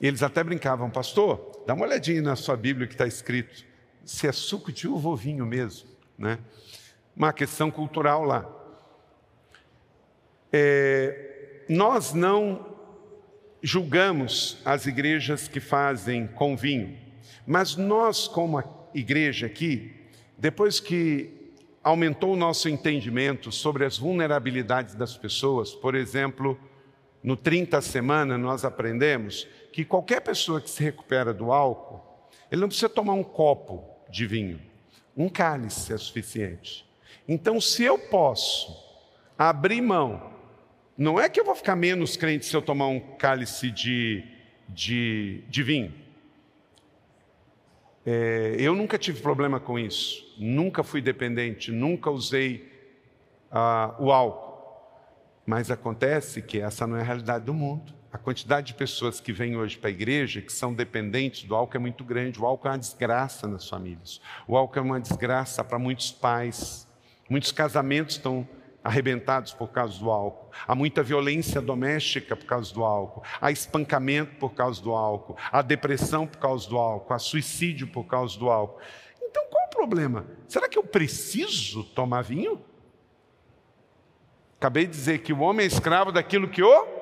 Eles 0.00 0.22
até 0.22 0.44
brincavam, 0.44 0.88
pastor, 0.88 1.64
dá 1.66 1.74
uma 1.74 1.84
olhadinha 1.84 2.22
na 2.22 2.36
sua 2.36 2.56
Bíblia 2.56 2.86
que 2.86 2.94
está 2.94 3.06
escrito 3.08 3.73
se 4.04 4.26
é 4.26 4.32
suco 4.32 4.72
de 4.72 4.86
uva 4.86 5.08
ou 5.08 5.16
vinho 5.16 5.46
mesmo, 5.46 5.88
né? 6.18 6.38
Uma 7.16 7.32
questão 7.32 7.70
cultural 7.70 8.24
lá. 8.24 8.48
É, 10.52 11.62
nós 11.68 12.12
não 12.12 12.74
julgamos 13.62 14.58
as 14.64 14.86
igrejas 14.86 15.48
que 15.48 15.60
fazem 15.60 16.26
com 16.26 16.56
vinho, 16.56 16.98
mas 17.46 17.76
nós, 17.76 18.28
como 18.28 18.62
igreja 18.94 19.46
aqui, 19.46 19.94
depois 20.36 20.78
que 20.78 21.52
aumentou 21.82 22.32
o 22.32 22.36
nosso 22.36 22.68
entendimento 22.68 23.50
sobre 23.50 23.84
as 23.84 23.98
vulnerabilidades 23.98 24.94
das 24.94 25.16
pessoas, 25.16 25.72
por 25.72 25.94
exemplo, 25.94 26.58
no 27.22 27.36
30 27.36 27.80
semana 27.80 28.36
nós 28.36 28.64
aprendemos 28.64 29.46
que 29.72 29.84
qualquer 29.84 30.20
pessoa 30.20 30.60
que 30.60 30.68
se 30.70 30.82
recupera 30.82 31.32
do 31.32 31.52
álcool, 31.52 32.02
ele 32.50 32.60
não 32.60 32.68
precisa 32.68 32.88
tomar 32.88 33.14
um 33.14 33.24
copo 33.24 33.93
de 34.14 34.26
vinho. 34.26 34.60
Um 35.16 35.28
cálice 35.28 35.92
é 35.92 35.98
suficiente. 35.98 36.86
Então, 37.26 37.60
se 37.60 37.82
eu 37.82 37.98
posso 37.98 38.72
abrir 39.36 39.80
mão, 39.80 40.32
não 40.96 41.18
é 41.18 41.28
que 41.28 41.40
eu 41.40 41.44
vou 41.44 41.56
ficar 41.56 41.74
menos 41.74 42.16
crente 42.16 42.46
se 42.46 42.56
eu 42.56 42.62
tomar 42.62 42.86
um 42.86 43.00
cálice 43.16 43.72
de, 43.72 44.24
de, 44.68 45.42
de 45.48 45.62
vinho. 45.64 45.92
É, 48.06 48.54
eu 48.58 48.74
nunca 48.76 48.96
tive 48.98 49.20
problema 49.20 49.58
com 49.58 49.78
isso, 49.78 50.34
nunca 50.38 50.84
fui 50.84 51.00
dependente, 51.00 51.72
nunca 51.72 52.10
usei 52.10 52.70
ah, 53.50 53.96
o 53.98 54.12
álcool. 54.12 54.54
Mas 55.44 55.70
acontece 55.70 56.40
que 56.40 56.60
essa 56.60 56.86
não 56.86 56.96
é 56.96 57.00
a 57.00 57.04
realidade 57.04 57.44
do 57.44 57.54
mundo. 57.54 57.92
A 58.14 58.18
quantidade 58.18 58.68
de 58.68 58.74
pessoas 58.74 59.18
que 59.18 59.32
vêm 59.32 59.56
hoje 59.56 59.76
para 59.76 59.90
a 59.90 59.92
igreja, 59.92 60.40
que 60.40 60.52
são 60.52 60.72
dependentes 60.72 61.42
do 61.42 61.52
álcool, 61.52 61.78
é 61.78 61.80
muito 61.80 62.04
grande. 62.04 62.40
O 62.40 62.46
álcool 62.46 62.68
é 62.68 62.70
uma 62.70 62.78
desgraça 62.78 63.48
nas 63.48 63.68
famílias. 63.68 64.20
O 64.46 64.56
álcool 64.56 64.78
é 64.78 64.82
uma 64.82 65.00
desgraça 65.00 65.64
para 65.64 65.80
muitos 65.80 66.12
pais. 66.12 66.86
Muitos 67.28 67.50
casamentos 67.50 68.14
estão 68.14 68.48
arrebentados 68.84 69.52
por 69.52 69.66
causa 69.72 69.98
do 69.98 70.12
álcool. 70.12 70.48
Há 70.64 70.76
muita 70.76 71.02
violência 71.02 71.60
doméstica 71.60 72.36
por 72.36 72.44
causa 72.44 72.72
do 72.72 72.84
álcool. 72.84 73.24
Há 73.40 73.50
espancamento 73.50 74.36
por 74.36 74.54
causa 74.54 74.80
do 74.80 74.92
álcool. 74.92 75.36
Há 75.50 75.60
depressão 75.60 76.24
por 76.24 76.38
causa 76.38 76.68
do 76.68 76.78
álcool. 76.78 77.14
Há 77.14 77.18
suicídio 77.18 77.88
por 77.88 78.04
causa 78.04 78.38
do 78.38 78.48
álcool. 78.48 78.80
Então 79.20 79.44
qual 79.50 79.66
o 79.66 79.70
problema? 79.70 80.24
Será 80.46 80.68
que 80.68 80.78
eu 80.78 80.84
preciso 80.84 81.82
tomar 81.82 82.22
vinho? 82.22 82.62
Acabei 84.56 84.86
de 84.86 84.92
dizer 84.92 85.18
que 85.18 85.32
o 85.32 85.40
homem 85.40 85.64
é 85.64 85.66
escravo 85.66 86.12
daquilo 86.12 86.46
que 86.46 86.62
o 86.62 86.93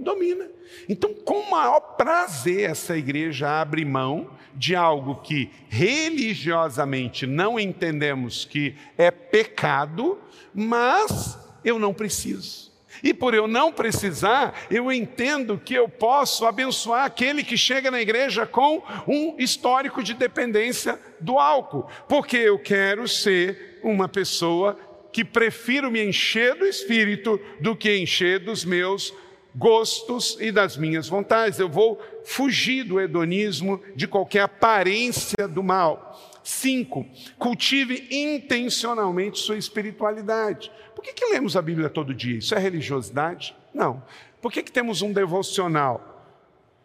domina. 0.00 0.46
Então, 0.88 1.12
com 1.12 1.50
maior 1.50 1.80
prazer, 1.80 2.70
essa 2.70 2.96
igreja 2.96 3.60
abre 3.60 3.84
mão 3.84 4.30
de 4.54 4.74
algo 4.74 5.16
que 5.16 5.50
religiosamente 5.68 7.26
não 7.26 7.58
entendemos 7.58 8.44
que 8.44 8.74
é 8.96 9.10
pecado, 9.10 10.18
mas 10.54 11.38
eu 11.64 11.78
não 11.78 11.94
preciso. 11.94 12.68
E 13.02 13.14
por 13.14 13.34
eu 13.34 13.46
não 13.46 13.72
precisar, 13.72 14.66
eu 14.70 14.90
entendo 14.90 15.60
que 15.62 15.74
eu 15.74 15.88
posso 15.88 16.46
abençoar 16.46 17.04
aquele 17.04 17.44
que 17.44 17.56
chega 17.56 17.90
na 17.90 18.00
igreja 18.00 18.46
com 18.46 18.82
um 19.06 19.36
histórico 19.38 20.02
de 20.02 20.14
dependência 20.14 20.98
do 21.20 21.38
álcool, 21.38 21.88
porque 22.08 22.36
eu 22.36 22.58
quero 22.58 23.06
ser 23.06 23.78
uma 23.82 24.08
pessoa 24.08 24.76
que 25.12 25.24
prefiro 25.24 25.90
me 25.90 26.04
encher 26.04 26.54
do 26.56 26.66
espírito 26.66 27.40
do 27.60 27.76
que 27.76 27.96
encher 27.96 28.40
dos 28.40 28.64
meus 28.64 29.14
gostos 29.54 30.36
e 30.40 30.52
das 30.52 30.76
minhas 30.76 31.08
vontades. 31.08 31.58
Eu 31.58 31.68
vou 31.68 32.00
fugir 32.24 32.84
do 32.84 33.00
hedonismo, 33.00 33.82
de 33.94 34.06
qualquer 34.06 34.42
aparência 34.42 35.48
do 35.48 35.62
mal. 35.62 36.40
Cinco, 36.42 37.06
cultive 37.38 38.08
intencionalmente 38.10 39.38
sua 39.38 39.56
espiritualidade. 39.56 40.70
Por 40.94 41.02
que, 41.04 41.12
que 41.12 41.26
lemos 41.26 41.56
a 41.56 41.62
Bíblia 41.62 41.90
todo 41.90 42.14
dia? 42.14 42.38
Isso 42.38 42.54
é 42.54 42.58
religiosidade? 42.58 43.54
Não. 43.74 44.02
Por 44.40 44.52
que, 44.52 44.62
que 44.62 44.72
temos 44.72 45.02
um 45.02 45.12
devocional? 45.12 46.24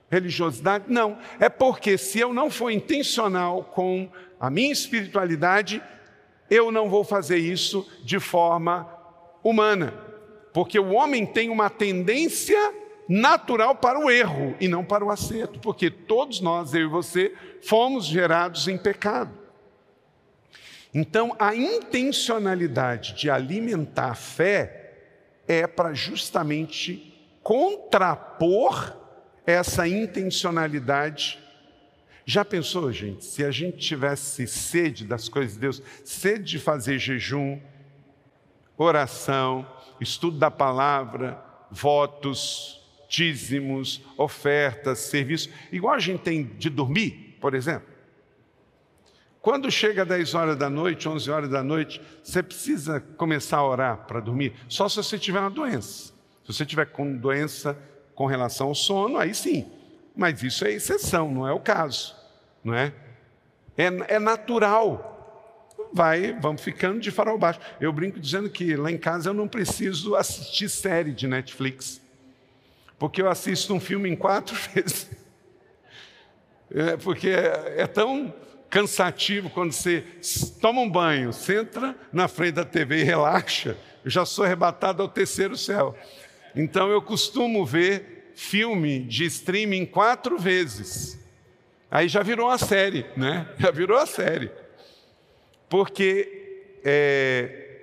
Religiosidade? 0.09 0.85
Não. 0.87 1.17
É 1.39 1.49
porque 1.49 1.97
se 1.97 2.19
eu 2.19 2.33
não 2.33 2.49
for 2.49 2.69
intencional 2.71 3.63
com 3.63 4.09
a 4.39 4.49
minha 4.49 4.71
espiritualidade, 4.71 5.81
eu 6.49 6.71
não 6.71 6.89
vou 6.89 7.03
fazer 7.03 7.37
isso 7.37 7.89
de 8.03 8.19
forma 8.19 8.87
humana 9.43 10.12
porque 10.53 10.77
o 10.77 10.91
homem 10.91 11.25
tem 11.25 11.49
uma 11.49 11.69
tendência 11.69 12.73
natural 13.09 13.75
para 13.75 13.99
o 13.99 14.09
erro 14.09 14.55
e 14.59 14.67
não 14.67 14.85
para 14.85 15.03
o 15.03 15.09
acerto, 15.09 15.59
porque 15.59 15.89
todos 15.89 16.39
nós, 16.39 16.73
eu 16.73 16.81
e 16.81 16.87
você, 16.87 17.33
fomos 17.61 18.05
gerados 18.05 18.67
em 18.67 18.77
pecado. 18.77 19.31
Então, 20.93 21.35
a 21.39 21.55
intencionalidade 21.55 23.13
de 23.15 23.29
alimentar 23.29 24.11
a 24.11 24.15
fé 24.15 24.93
é 25.47 25.65
para 25.65 25.93
justamente 25.93 27.11
contrapor 27.41 28.95
essa 29.45 29.87
intencionalidade. 29.87 31.39
Já 32.25 32.45
pensou, 32.45 32.91
gente, 32.91 33.25
se 33.25 33.43
a 33.43 33.51
gente 33.51 33.77
tivesse 33.77 34.47
sede 34.47 35.03
das 35.03 35.27
coisas 35.27 35.55
de 35.55 35.59
Deus, 35.59 35.81
sede 36.05 36.43
de 36.43 36.59
fazer 36.59 36.99
jejum, 36.99 37.59
oração, 38.77 39.67
estudo 40.03 40.37
da 40.37 40.51
palavra, 40.51 41.43
votos, 41.71 42.81
dízimos, 43.09 44.01
ofertas, 44.17 44.99
serviços, 44.99 45.51
igual 45.71 45.95
a 45.95 45.99
gente 45.99 46.21
tem 46.21 46.43
de 46.43 46.69
dormir, 46.69 47.37
por 47.39 47.53
exemplo. 47.53 47.93
Quando 49.41 49.69
chega 49.69 50.05
10 50.05 50.35
horas 50.35 50.57
da 50.57 50.69
noite, 50.69 51.09
11 51.09 51.29
horas 51.29 51.49
da 51.49 51.61
noite, 51.61 52.01
você 52.23 52.41
precisa 52.41 53.01
começar 53.01 53.57
a 53.57 53.67
orar 53.67 53.97
para 54.07 54.19
dormir, 54.19 54.53
só 54.69 54.87
se 54.87 54.95
você 54.95 55.19
tiver 55.19 55.39
uma 55.39 55.49
doença. 55.49 56.13
Se 56.45 56.53
você 56.53 56.65
tiver 56.65 56.85
com 56.85 57.15
doença 57.15 57.77
com 58.15 58.25
relação 58.25 58.67
ao 58.67 58.75
sono, 58.75 59.17
aí 59.17 59.33
sim. 59.33 59.69
Mas 60.15 60.41
isso 60.43 60.65
é 60.65 60.71
exceção, 60.71 61.31
não 61.31 61.47
é 61.47 61.51
o 61.51 61.59
caso, 61.59 62.15
não 62.63 62.73
é? 62.73 62.93
É, 63.77 64.15
é 64.15 64.19
natural. 64.19 65.12
Vai, 65.93 66.33
vamos 66.33 66.63
ficando 66.63 66.99
de 66.99 67.11
farol 67.11 67.37
baixo. 67.37 67.59
Eu 67.79 67.93
brinco 67.93 68.19
dizendo 68.19 68.49
que 68.49 68.75
lá 68.75 68.91
em 68.91 68.97
casa 68.97 69.29
eu 69.29 69.33
não 69.33 69.47
preciso 69.47 70.15
assistir 70.15 70.67
série 70.67 71.11
de 71.11 71.27
Netflix, 71.27 72.01
porque 72.97 73.21
eu 73.21 73.29
assisto 73.29 73.73
um 73.73 73.79
filme 73.79 74.09
em 74.09 74.15
quatro 74.15 74.55
vezes. 74.73 75.09
É, 76.73 76.97
porque 76.97 77.29
é, 77.29 77.85
tão 77.85 78.33
cansativo 78.67 79.51
quando 79.51 79.71
você 79.71 80.03
toma 80.59 80.81
um 80.81 80.89
banho, 80.89 81.31
senta 81.31 81.95
na 82.11 82.27
frente 82.27 82.55
da 82.55 82.65
TV 82.65 83.01
e 83.01 83.03
relaxa, 83.03 83.77
eu 84.03 84.09
já 84.09 84.25
sou 84.25 84.43
arrebatado 84.43 85.03
ao 85.03 85.07
terceiro 85.07 85.55
céu. 85.55 85.95
Então 86.55 86.89
eu 86.89 87.03
costumo 87.03 87.63
ver 87.63 88.31
filme 88.35 89.01
de 89.01 89.25
streaming 89.25 89.85
quatro 89.85 90.39
vezes. 90.39 91.19
Aí 91.91 92.07
já 92.07 92.23
virou 92.23 92.47
uma 92.47 92.57
série, 92.57 93.05
né? 93.15 93.47
Já 93.59 93.69
virou 93.69 93.99
a 93.99 94.07
série. 94.07 94.49
Porque 95.73 96.77
é, 96.85 97.79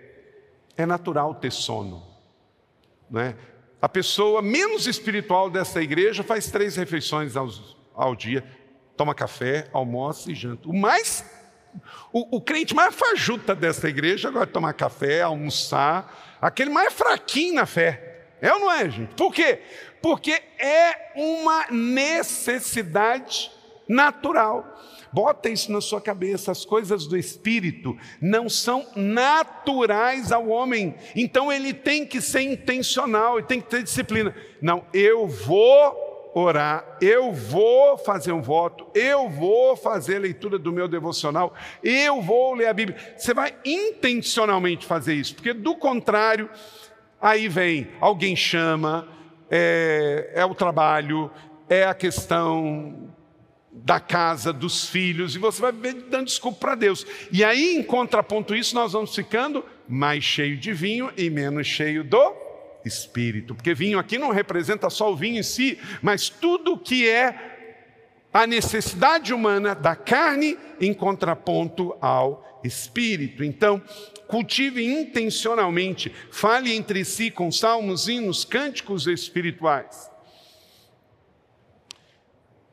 é 0.76 0.86
natural 0.86 1.34
ter 1.34 1.50
sono. 1.50 2.06
Né? 3.10 3.34
A 3.82 3.88
pessoa 3.88 4.40
menos 4.40 4.86
espiritual 4.86 5.50
dessa 5.50 5.82
igreja 5.82 6.22
faz 6.22 6.48
três 6.52 6.76
refeições 6.76 7.34
ao, 7.34 7.48
ao 7.92 8.14
dia 8.14 8.44
toma 8.96 9.12
café, 9.12 9.66
almoça 9.72 10.30
e 10.30 10.36
janta. 10.36 10.68
O 10.68 10.72
mais 10.72 11.24
o, 12.12 12.36
o, 12.36 12.40
crente 12.40 12.76
mais 12.76 12.94
fajuta 12.94 13.56
dessa 13.56 13.88
igreja 13.88 14.28
agora 14.28 14.46
tomar 14.46 14.72
café, 14.74 15.22
almoçar, 15.22 16.38
aquele 16.40 16.70
mais 16.70 16.92
fraquinho 16.92 17.56
na 17.56 17.66
fé. 17.66 18.28
É 18.40 18.52
ou 18.52 18.60
não 18.60 18.70
é, 18.70 18.88
gente? 18.88 19.16
Por 19.16 19.34
quê? 19.34 19.62
Porque 20.00 20.30
é 20.60 21.10
uma 21.16 21.66
necessidade 21.72 23.50
natural. 23.88 24.78
Bota 25.12 25.48
isso 25.48 25.72
na 25.72 25.80
sua 25.80 26.00
cabeça, 26.00 26.52
as 26.52 26.64
coisas 26.64 27.06
do 27.06 27.16
espírito 27.16 27.96
não 28.20 28.48
são 28.48 28.86
naturais 28.94 30.30
ao 30.30 30.48
homem. 30.48 30.94
Então 31.16 31.52
ele 31.52 31.74
tem 31.74 32.06
que 32.06 32.20
ser 32.20 32.42
intencional, 32.42 33.38
ele 33.38 33.46
tem 33.46 33.60
que 33.60 33.68
ter 33.68 33.82
disciplina. 33.82 34.34
Não, 34.62 34.84
eu 34.92 35.26
vou 35.26 36.10
orar, 36.32 36.96
eu 37.00 37.32
vou 37.32 37.98
fazer 37.98 38.32
um 38.32 38.40
voto, 38.40 38.86
eu 38.94 39.28
vou 39.28 39.76
fazer 39.76 40.16
a 40.16 40.20
leitura 40.20 40.58
do 40.58 40.72
meu 40.72 40.86
devocional, 40.86 41.52
eu 41.82 42.22
vou 42.22 42.54
ler 42.54 42.68
a 42.68 42.72
Bíblia. 42.72 42.96
Você 43.16 43.34
vai 43.34 43.54
intencionalmente 43.64 44.86
fazer 44.86 45.14
isso, 45.14 45.34
porque 45.34 45.52
do 45.52 45.74
contrário, 45.74 46.48
aí 47.20 47.48
vem, 47.48 47.88
alguém 48.00 48.36
chama, 48.36 49.08
é, 49.50 50.30
é 50.34 50.44
o 50.44 50.54
trabalho, 50.54 51.30
é 51.68 51.84
a 51.84 51.94
questão 51.94 53.10
da 53.72 54.00
casa, 54.00 54.52
dos 54.52 54.88
filhos, 54.88 55.34
e 55.34 55.38
você 55.38 55.60
vai 55.60 55.72
dando 55.72 56.26
desculpa 56.26 56.58
para 56.58 56.74
Deus. 56.74 57.06
E 57.30 57.44
aí, 57.44 57.76
em 57.76 57.82
contraponto 57.82 58.54
isso, 58.54 58.74
nós 58.74 58.92
vamos 58.92 59.14
ficando 59.14 59.64
mais 59.88 60.24
cheio 60.24 60.56
de 60.56 60.72
vinho 60.72 61.12
e 61.16 61.30
menos 61.30 61.66
cheio 61.66 62.02
do 62.02 62.34
espírito, 62.84 63.54
porque 63.54 63.74
vinho 63.74 63.98
aqui 63.98 64.18
não 64.18 64.30
representa 64.30 64.88
só 64.88 65.12
o 65.12 65.16
vinho 65.16 65.38
em 65.38 65.42
si, 65.42 65.78
mas 66.00 66.28
tudo 66.28 66.78
que 66.78 67.08
é 67.08 67.50
a 68.32 68.46
necessidade 68.46 69.34
humana 69.34 69.74
da 69.74 69.94
carne 69.94 70.56
em 70.80 70.94
contraponto 70.94 71.94
ao 72.00 72.60
espírito. 72.64 73.44
Então, 73.44 73.82
cultive 74.28 74.84
intencionalmente, 74.84 76.12
fale 76.30 76.72
entre 76.72 77.04
si 77.04 77.30
com 77.30 77.50
salmos, 77.50 78.08
hinos, 78.08 78.44
cânticos 78.44 79.06
espirituais. 79.06 80.09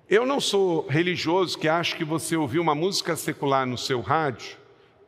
Eu 0.09 0.25
não 0.25 0.39
sou 0.39 0.87
religioso 0.87 1.57
que 1.57 1.67
acho 1.67 1.97
que 1.97 2.05
você 2.05 2.37
ouvir 2.37 2.59
uma 2.59 2.73
música 2.73 3.15
secular 3.17 3.65
no 3.65 3.77
seu 3.77 3.99
rádio, 3.99 4.57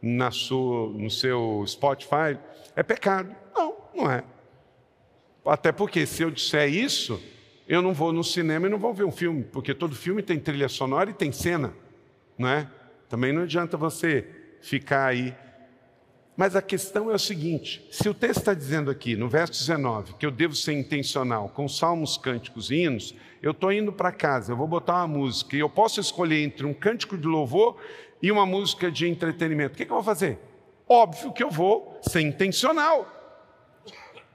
na 0.02 0.30
sua, 0.30 0.90
no 0.90 1.10
seu 1.10 1.64
Spotify, 1.66 2.38
é 2.76 2.84
pecado. 2.84 3.34
Não, 3.56 3.76
não 3.96 4.12
é. 4.12 4.24
Até 5.46 5.72
porque, 5.72 6.06
se 6.06 6.22
eu 6.22 6.30
disser 6.30 6.68
isso, 6.68 7.22
eu 7.66 7.82
não 7.82 7.94
vou 7.94 8.12
no 8.12 8.26
cinema 8.26 8.68
e 8.68 8.70
não 8.70 8.78
vou 8.78 8.94
ver 8.94 9.06
um 9.06 9.12
filme, 9.12 9.44
porque 9.44 9.74
todo 9.74 9.96
filme 9.96 10.22
tem 10.22 10.38
trilha 10.38 10.68
sonora 10.68 11.10
e 11.10 11.14
tem 11.14 11.32
cena, 11.32 11.74
não 12.38 12.50
é? 12.50 12.70
Também 13.08 13.32
não 13.32 13.44
adianta 13.44 13.78
você 13.78 14.28
ficar 14.62 15.06
aí. 15.06 15.34
Mas 16.40 16.56
a 16.56 16.62
questão 16.62 17.12
é 17.12 17.16
o 17.16 17.20
seguinte: 17.20 17.86
se 17.92 18.08
o 18.08 18.14
texto 18.14 18.38
está 18.38 18.54
dizendo 18.54 18.90
aqui, 18.90 19.14
no 19.14 19.28
verso 19.28 19.52
19, 19.60 20.14
que 20.14 20.26
eu 20.26 20.32
devo 20.32 20.56
ser 20.56 20.72
intencional 20.72 21.50
com 21.50 21.68
salmos, 21.68 22.16
cânticos 22.16 22.72
e 22.72 22.76
hinos, 22.76 23.14
eu 23.44 23.52
estou 23.52 23.74
indo 23.74 23.92
para 23.92 24.10
casa, 24.10 24.54
eu 24.54 24.56
vou 24.56 24.66
botar 24.66 24.94
uma 25.00 25.08
música 25.20 25.58
e 25.58 25.60
eu 25.60 25.70
posso 25.70 26.00
escolher 26.00 26.42
entre 26.42 26.66
um 26.66 26.74
cântico 26.74 27.18
de 27.18 27.28
louvor 27.28 27.76
e 28.22 28.32
uma 28.32 28.46
música 28.46 28.90
de 28.90 29.06
entretenimento. 29.06 29.74
O 29.74 29.78
que, 29.78 29.84
que 29.84 29.92
eu 29.92 29.98
vou 29.98 30.04
fazer? 30.04 30.40
Óbvio 30.88 31.34
que 31.34 31.44
eu 31.44 31.52
vou 31.52 32.00
ser 32.04 32.22
intencional. 32.22 33.06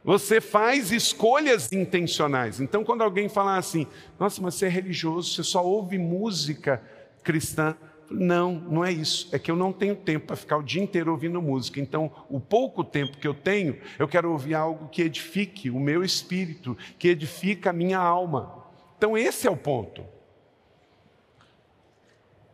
Você 0.04 0.42
faz 0.42 0.92
escolhas 0.92 1.72
intencionais. 1.72 2.60
Então, 2.60 2.84
quando 2.84 3.00
alguém 3.00 3.30
falar 3.30 3.56
assim, 3.56 3.86
nossa, 4.20 4.42
mas 4.42 4.56
você 4.56 4.66
é 4.66 4.68
religioso, 4.68 5.32
você 5.32 5.42
só 5.42 5.64
ouve 5.64 5.96
música 5.96 6.82
cristã. 7.22 7.74
Não, 8.14 8.52
não 8.52 8.84
é 8.84 8.92
isso. 8.92 9.28
É 9.32 9.38
que 9.38 9.50
eu 9.50 9.56
não 9.56 9.72
tenho 9.72 9.96
tempo 9.96 10.26
para 10.26 10.36
ficar 10.36 10.56
o 10.56 10.62
dia 10.62 10.82
inteiro 10.82 11.10
ouvindo 11.10 11.40
música. 11.42 11.80
Então, 11.80 12.10
o 12.28 12.40
pouco 12.40 12.84
tempo 12.84 13.18
que 13.18 13.26
eu 13.26 13.34
tenho, 13.34 13.78
eu 13.98 14.08
quero 14.08 14.30
ouvir 14.30 14.54
algo 14.54 14.88
que 14.88 15.02
edifique 15.02 15.70
o 15.70 15.80
meu 15.80 16.02
espírito, 16.02 16.76
que 16.98 17.08
edifica 17.08 17.70
a 17.70 17.72
minha 17.72 17.98
alma. 17.98 18.64
Então, 18.96 19.16
esse 19.16 19.46
é 19.46 19.50
o 19.50 19.56
ponto. 19.56 20.04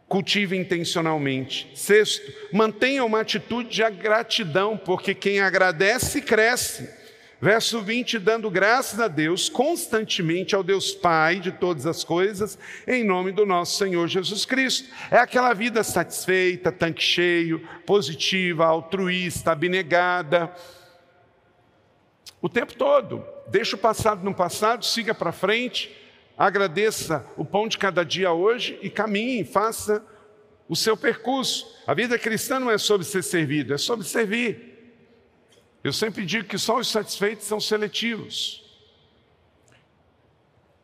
Cultive 0.09 0.57
intencionalmente. 0.57 1.71
Sexto, 1.75 2.33
mantenha 2.53 3.05
uma 3.05 3.21
atitude 3.21 3.69
de 3.69 3.91
gratidão, 3.91 4.77
porque 4.77 5.15
quem 5.15 5.41
agradece, 5.41 6.21
cresce. 6.21 7.00
Verso 7.43 7.81
20, 7.81 8.19
dando 8.19 8.51
graças 8.51 9.01
a 9.01 9.09
Deus 9.09 9.49
constantemente 9.49 10.55
ao 10.55 10.63
Deus 10.63 10.93
Pai 10.93 11.41
de 11.41 11.51
todas 11.51 11.87
as 11.87 12.05
coisas, 12.05 12.59
em 12.87 13.03
nome 13.03 13.33
do 13.33 13.47
nosso 13.47 13.79
Senhor 13.79 14.07
Jesus 14.09 14.45
Cristo. 14.45 14.91
É 15.11 15.17
aquela 15.17 15.55
vida 15.55 15.83
satisfeita, 15.83 16.71
tanque 16.71 17.03
cheio, 17.03 17.67
positiva, 17.87 18.67
altruísta, 18.67 19.53
abnegada. 19.53 20.55
O 22.43 22.49
tempo 22.49 22.75
todo. 22.75 23.25
Deixa 23.49 23.75
o 23.75 23.79
passado 23.79 24.23
no 24.23 24.35
passado, 24.35 24.85
siga 24.85 25.15
para 25.15 25.33
frente, 25.33 25.97
agradeça 26.37 27.25
o 27.39 27.45
pão 27.45 27.67
de 27.67 27.79
cada 27.79 28.05
dia 28.05 28.33
hoje 28.33 28.79
e 28.83 28.91
caminhe, 28.91 29.45
faça 29.45 30.05
o 30.69 30.77
seu 30.77 30.95
percurso. 30.95 31.67
A 31.87 31.95
vida 31.95 32.19
cristã 32.19 32.61
não 32.61 32.71
é 32.71 32.77
sobre 32.77 33.07
ser 33.07 33.23
servido, 33.23 33.73
é 33.73 33.79
sobre 33.79 34.07
servir. 34.07 34.70
Eu 35.83 35.93
sempre 35.93 36.27
digo 36.27 36.47
que 36.47 36.59
só 36.59 36.79
os 36.79 36.89
satisfeitos 36.89 37.47
são 37.47 37.59
seletivos. 37.59 38.65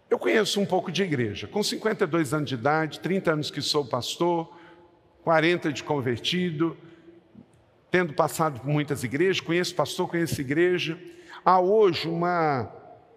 Eu 0.08 0.18
conheço 0.18 0.60
um 0.60 0.64
pouco 0.64 0.90
de 0.90 1.02
igreja. 1.02 1.46
Com 1.46 1.62
52 1.62 2.32
anos 2.32 2.48
de 2.48 2.54
idade, 2.54 3.00
30 3.00 3.32
anos 3.32 3.50
que 3.50 3.60
sou 3.60 3.84
pastor, 3.84 4.56
40 5.22 5.72
de 5.72 5.82
convertido, 5.82 6.76
tendo 7.90 8.14
passado 8.14 8.60
por 8.60 8.68
muitas 8.68 9.04
igrejas, 9.04 9.40
conheço 9.40 9.74
pastor, 9.74 10.08
conheço 10.08 10.40
igreja. 10.40 10.98
Há 11.44 11.60
hoje 11.60 12.08
uma 12.08 12.72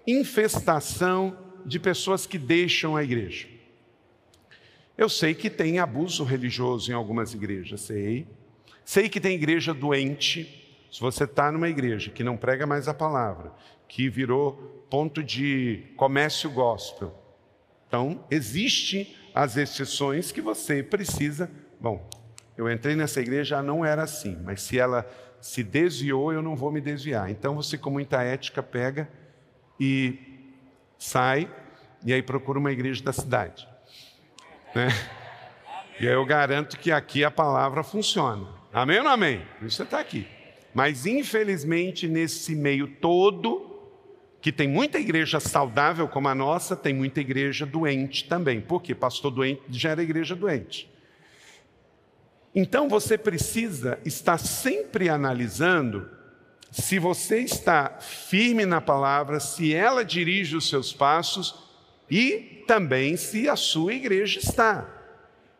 infestação 0.06 1.38
de 1.66 1.80
pessoas 1.80 2.26
que 2.26 2.38
deixam 2.38 2.98
a 2.98 3.04
igreja. 3.04 3.48
Eu 4.98 5.08
sei 5.08 5.34
que 5.34 5.50
tem 5.50 5.80
abuso 5.80 6.26
religioso 6.26 6.92
em 6.92 6.94
algumas 6.94 7.34
igrejas, 7.34 7.82
sei. 7.82 8.28
Sei 8.84 9.08
que 9.08 9.20
tem 9.22 9.36
igreja 9.36 9.74
doente, 9.74 10.69
se 10.92 11.00
você 11.00 11.24
está 11.24 11.52
numa 11.52 11.70
igreja 11.70 12.10
que 12.10 12.24
não 12.24 12.38
prega 12.38 12.66
mais 12.66 12.88
a 12.88 12.94
palavra, 12.94 13.52
que 13.88 14.10
virou 14.10 14.86
ponto 14.90 15.24
de 15.24 15.84
comércio 15.96 16.50
gospel, 16.50 17.14
então 17.88 18.24
existe 18.30 19.16
as 19.34 19.58
exceções 19.58 20.32
que 20.32 20.42
você 20.42 20.84
precisa. 20.84 21.50
Bom, 21.80 22.08
Eu 22.58 22.70
entrei 22.70 22.94
nessa 22.94 23.22
igreja, 23.22 23.64
não 23.64 23.86
era 23.86 24.04
assim, 24.04 24.38
mas 24.44 24.62
se 24.62 24.78
ela 24.78 25.10
se 25.40 25.64
desviou, 25.64 26.34
eu 26.34 26.42
não 26.42 26.58
vou 26.58 26.74
me 26.74 26.82
desviar. 26.82 27.32
Então 27.32 27.56
você, 27.56 27.78
com 27.78 27.90
muita 27.90 28.22
ética, 28.22 28.62
pega 28.62 29.10
e 29.80 30.20
sai 30.98 31.50
e 32.06 32.12
aí 32.12 32.22
procura 32.22 32.60
uma 32.60 32.70
igreja 32.70 33.02
da 33.02 33.14
cidade. 33.14 33.66
Né? 34.76 34.90
E 36.02 36.08
aí 36.08 36.14
eu 36.14 36.26
garanto 36.26 36.78
que 36.78 36.92
aqui 36.92 37.24
a 37.24 37.32
palavra 37.32 37.82
funciona. 37.82 38.46
Amém 38.74 38.98
ou 38.98 39.06
não 39.06 39.12
amém? 39.12 39.46
Por 39.58 39.66
isso 39.66 39.78
você 39.78 39.84
está 39.84 40.00
aqui. 40.00 40.28
Mas 40.74 41.06
infelizmente, 41.06 42.08
nesse 42.08 42.56
meio 42.56 42.88
todo, 42.88 43.70
que 44.42 44.52
tem 44.52 44.68
muita 44.68 45.00
igreja 45.00 45.40
saudável 45.40 46.08
como 46.08 46.28
a 46.28 46.36
nossa, 46.36 46.76
tem 46.76 46.94
muita 46.94 47.20
igreja 47.20 47.66
doente 47.66 48.28
também. 48.28 48.62
Por 48.62 48.82
quê? 48.82 48.96
Pastor 48.96 49.32
doente 49.32 49.62
gera 49.70 50.02
igreja 50.02 50.36
doente. 50.36 50.90
Então 52.56 52.88
você 52.88 53.18
precisa 53.18 54.00
estar 54.06 54.38
sempre 54.38 55.10
analisando 55.10 56.10
se 56.72 57.00
você 57.00 57.40
está 57.40 57.98
firme 58.00 58.66
na 58.66 58.80
palavra, 58.80 59.40
se 59.40 59.74
ela 59.74 60.06
dirige 60.06 60.56
os 60.56 60.70
seus 60.70 60.94
passos 60.94 61.56
e 62.10 62.64
também 62.68 63.18
se 63.18 63.50
a 63.50 63.56
sua 63.56 63.94
igreja 63.94 64.40
está. 64.40 64.88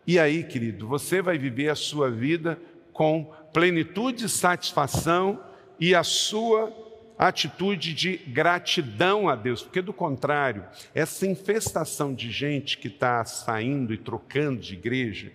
E 0.06 0.18
aí, 0.18 0.44
querido, 0.44 0.88
você 0.88 1.22
vai 1.22 1.38
viver 1.38 1.70
a 1.70 1.76
sua 1.76 2.10
vida 2.10 2.60
com 3.00 3.32
plenitude 3.54 4.26
e 4.26 4.30
satisfação 4.30 5.42
e 5.80 5.96
a 5.96 6.04
sua 6.04 6.70
atitude 7.18 7.94
de 7.94 8.18
gratidão 8.18 9.30
a 9.30 9.38
Deus, 9.38 9.64
porque 9.64 9.82
do 9.82 9.94
contrário, 9.94 10.66
essa 10.94 11.26
infestação 11.26 12.14
de 12.14 12.30
gente 12.30 12.78
que 12.78 12.90
está 12.90 13.24
saindo 13.24 13.94
e 13.94 13.98
trocando 13.98 14.60
de 14.60 14.74
igreja, 14.74 15.32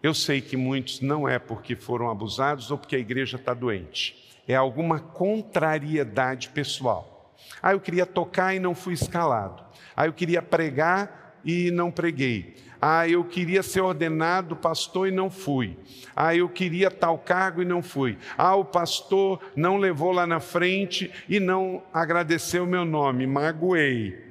eu 0.00 0.14
sei 0.14 0.40
que 0.40 0.56
muitos 0.56 1.00
não 1.00 1.28
é 1.28 1.36
porque 1.36 1.74
foram 1.74 2.08
abusados 2.08 2.70
ou 2.70 2.78
porque 2.78 2.94
a 2.94 3.00
igreja 3.00 3.36
está 3.36 3.52
doente 3.52 4.28
é 4.46 4.54
alguma 4.54 5.00
contrariedade 5.00 6.48
pessoal. 6.48 7.36
Ah, 7.60 7.72
eu 7.72 7.80
queria 7.80 8.06
tocar 8.06 8.54
e 8.54 8.60
não 8.60 8.74
fui 8.74 8.94
escalado. 8.94 9.62
Ah, 9.94 10.06
eu 10.06 10.12
queria 10.12 10.40
pregar 10.40 11.38
e 11.44 11.70
não 11.70 11.90
preguei. 11.90 12.56
Ah, 12.80 13.08
eu 13.08 13.24
queria 13.24 13.62
ser 13.62 13.80
ordenado 13.80 14.54
pastor 14.54 15.08
e 15.08 15.10
não 15.10 15.30
fui. 15.30 15.76
Ah, 16.14 16.34
eu 16.34 16.48
queria 16.48 16.90
tal 16.90 17.18
cargo 17.18 17.60
e 17.60 17.64
não 17.64 17.82
fui. 17.82 18.16
Ah, 18.36 18.54
o 18.54 18.64
pastor 18.64 19.40
não 19.56 19.76
levou 19.76 20.12
lá 20.12 20.26
na 20.26 20.38
frente 20.38 21.10
e 21.28 21.40
não 21.40 21.82
agradeceu 21.92 22.64
o 22.64 22.66
meu 22.66 22.84
nome, 22.84 23.26
magoei. 23.26 24.24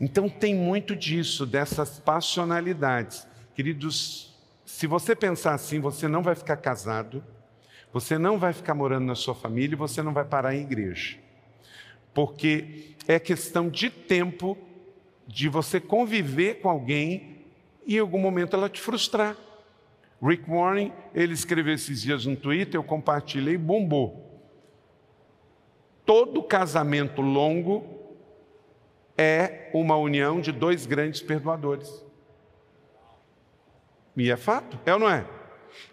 Então 0.00 0.28
tem 0.28 0.54
muito 0.54 0.94
disso, 0.94 1.44
dessas 1.44 1.98
passionalidades. 1.98 3.26
Queridos, 3.54 4.36
se 4.64 4.86
você 4.86 5.14
pensar 5.14 5.54
assim, 5.54 5.80
você 5.80 6.06
não 6.06 6.22
vai 6.22 6.34
ficar 6.34 6.56
casado, 6.56 7.22
você 7.92 8.18
não 8.18 8.38
vai 8.38 8.52
ficar 8.52 8.74
morando 8.74 9.06
na 9.06 9.14
sua 9.14 9.36
família 9.36 9.76
você 9.76 10.02
não 10.02 10.12
vai 10.12 10.24
parar 10.24 10.54
em 10.54 10.62
igreja. 10.62 11.16
Porque 12.12 12.94
é 13.06 13.18
questão 13.18 13.68
de 13.68 13.88
tempo 13.90 14.58
de 15.26 15.48
você 15.48 15.80
conviver 15.80 16.60
com 16.60 16.68
alguém 16.68 17.33
e 17.86 17.96
em 17.96 18.00
algum 18.00 18.18
momento 18.18 18.56
ela 18.56 18.68
te 18.68 18.80
frustrar. 18.80 19.36
Rick 20.22 20.48
Warren, 20.48 20.92
ele 21.14 21.34
escreveu 21.34 21.74
esses 21.74 22.02
dias 22.02 22.24
no 22.24 22.36
Twitter, 22.36 22.76
eu 22.76 22.84
compartilhei, 22.84 23.58
bombou. 23.58 24.42
Todo 26.06 26.42
casamento 26.42 27.20
longo 27.20 27.84
é 29.16 29.70
uma 29.72 29.96
união 29.96 30.40
de 30.40 30.52
dois 30.52 30.86
grandes 30.86 31.20
perdoadores. 31.20 32.04
E 34.16 34.30
é 34.30 34.36
fato, 34.36 34.78
é 34.86 34.92
ou 34.92 35.00
não 35.00 35.10
é? 35.10 35.26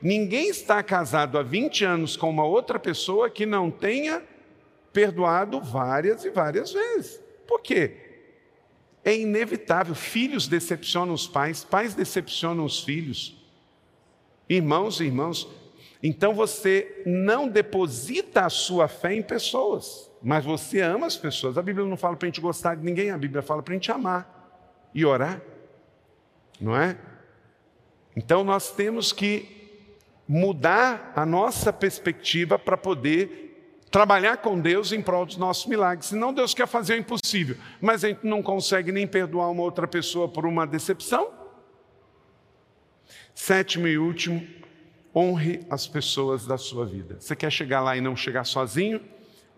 Ninguém 0.01 0.49
está 0.49 0.81
casado 0.83 1.37
há 1.37 1.43
20 1.43 1.85
anos 1.85 2.15
com 2.15 2.29
uma 2.29 2.45
outra 2.45 2.79
pessoa 2.79 3.29
que 3.29 3.45
não 3.45 3.71
tenha 3.71 4.21
perdoado 4.93 5.59
várias 5.61 6.23
e 6.23 6.29
várias 6.29 6.71
vezes. 6.71 7.21
Por 7.47 7.61
quê? 7.61 8.10
É 9.03 9.15
inevitável. 9.15 9.95
Filhos 9.95 10.47
decepcionam 10.47 11.13
os 11.13 11.27
pais, 11.27 11.63
pais 11.63 11.93
decepcionam 11.93 12.65
os 12.65 12.83
filhos, 12.83 13.35
irmãos 14.47 14.99
e 14.99 15.05
irmãos. 15.05 15.47
Então 16.03 16.33
você 16.33 17.03
não 17.05 17.47
deposita 17.47 18.45
a 18.45 18.49
sua 18.49 18.87
fé 18.87 19.13
em 19.13 19.21
pessoas, 19.21 20.09
mas 20.21 20.43
você 20.43 20.81
ama 20.81 21.07
as 21.07 21.17
pessoas. 21.17 21.57
A 21.57 21.61
Bíblia 21.61 21.85
não 21.85 21.97
fala 21.97 22.15
para 22.15 22.27
a 22.27 22.29
gente 22.29 22.41
gostar 22.41 22.75
de 22.75 22.83
ninguém, 22.83 23.11
a 23.11 23.17
Bíblia 23.17 23.41
fala 23.41 23.61
para 23.61 23.73
a 23.73 23.75
gente 23.75 23.91
amar 23.91 24.89
e 24.93 25.05
orar, 25.05 25.41
não 26.59 26.75
é? 26.75 26.97
Então 28.15 28.43
nós 28.43 28.71
temos 28.71 29.11
que 29.11 29.61
mudar 30.27 31.13
a 31.15 31.25
nossa 31.25 31.71
perspectiva 31.73 32.57
para 32.57 32.77
poder 32.77 33.50
trabalhar 33.91 34.37
com 34.37 34.59
Deus 34.59 34.93
em 34.93 35.01
prol 35.01 35.25
dos 35.25 35.37
nossos 35.37 35.65
milagres. 35.65 36.07
Senão 36.07 36.33
Deus 36.33 36.53
quer 36.53 36.67
fazer 36.67 36.93
o 36.93 36.97
impossível, 36.97 37.57
mas 37.81 38.03
a 38.03 38.07
gente 38.07 38.25
não 38.25 38.41
consegue 38.41 38.91
nem 38.91 39.05
perdoar 39.05 39.51
uma 39.51 39.61
outra 39.61 39.87
pessoa 39.87 40.29
por 40.29 40.45
uma 40.45 40.65
decepção. 40.65 41.29
Sétimo 43.35 43.87
e 43.87 43.97
último, 43.97 44.47
honre 45.13 45.65
as 45.69 45.87
pessoas 45.87 46.45
da 46.45 46.57
sua 46.57 46.85
vida. 46.85 47.17
Você 47.19 47.35
quer 47.35 47.51
chegar 47.51 47.81
lá 47.81 47.97
e 47.97 48.01
não 48.01 48.15
chegar 48.15 48.45
sozinho? 48.45 49.01